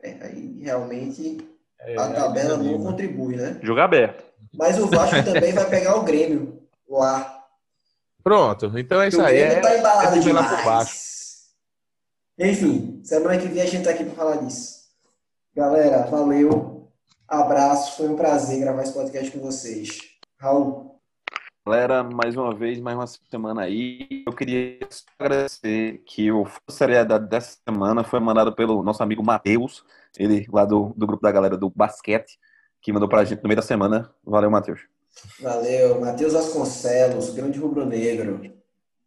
[0.02, 1.59] É, aí realmente É,
[1.98, 2.86] a tabela não né?
[2.86, 3.60] contribui, né?
[3.62, 4.24] Jogo aberto.
[4.54, 7.44] Mas o Vasco também vai pegar o Grêmio lá.
[8.24, 9.38] Pronto, então é isso o aí.
[9.38, 10.66] Grêmio É, tá embalado é nivelar por demais.
[10.66, 11.10] baixo.
[12.40, 14.80] Enfim, semana que vem a gente tá aqui para falar disso.
[15.56, 16.90] Galera, valeu.
[17.28, 20.00] Abraço, foi um prazer gravar esse podcast com vocês.
[20.38, 20.90] Raul,
[21.70, 24.24] Galera, mais uma vez, mais uma semana aí.
[24.26, 29.24] Eu queria só agradecer que o Força Seriedade dessa semana foi mandado pelo nosso amigo
[29.24, 29.86] Matheus,
[30.18, 32.38] ele lá do, do grupo da galera do basquete,
[32.82, 34.10] que mandou pra gente no meio da semana.
[34.24, 34.80] Valeu, Matheus.
[35.42, 36.00] valeu.
[36.02, 38.42] Matheus Vasconcelos, grande rubro-negro.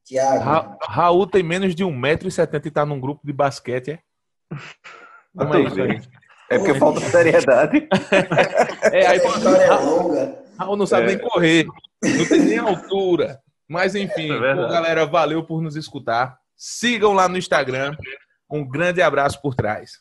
[0.04, 3.98] Tiago, Ra- Raul tem menos de 1,70m e tá num grupo de basquete, é?
[5.36, 6.02] Como é isso aí?
[6.50, 7.88] É porque falta seriedade.
[8.92, 10.42] É, aí essa história é longa.
[10.58, 11.64] Raul não sabe nem correr,
[12.02, 13.40] não tem nem altura.
[13.66, 16.36] Mas enfim, É pô, galera, valeu por nos escutar.
[16.56, 17.96] Sigam lá no Instagram.
[18.50, 19.92] Um grande abraço por trás.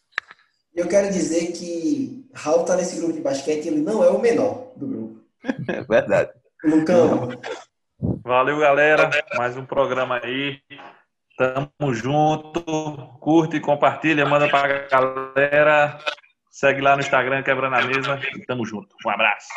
[0.76, 4.72] Eu quero dizer que Raul tá nesse grupo de basquete, ele não é o menor
[4.76, 5.22] do grupo.
[5.68, 6.32] É verdade.
[6.64, 7.30] Lucão,
[8.24, 9.10] Valeu, galera.
[9.36, 10.60] Mais um programa aí.
[11.38, 12.62] Tamo junto.
[13.20, 16.00] Curte, compartilha, manda pra galera.
[16.50, 18.20] Segue lá no Instagram, Quebrando a Mesa.
[18.48, 18.96] Tamo junto.
[19.06, 19.48] Um abraço.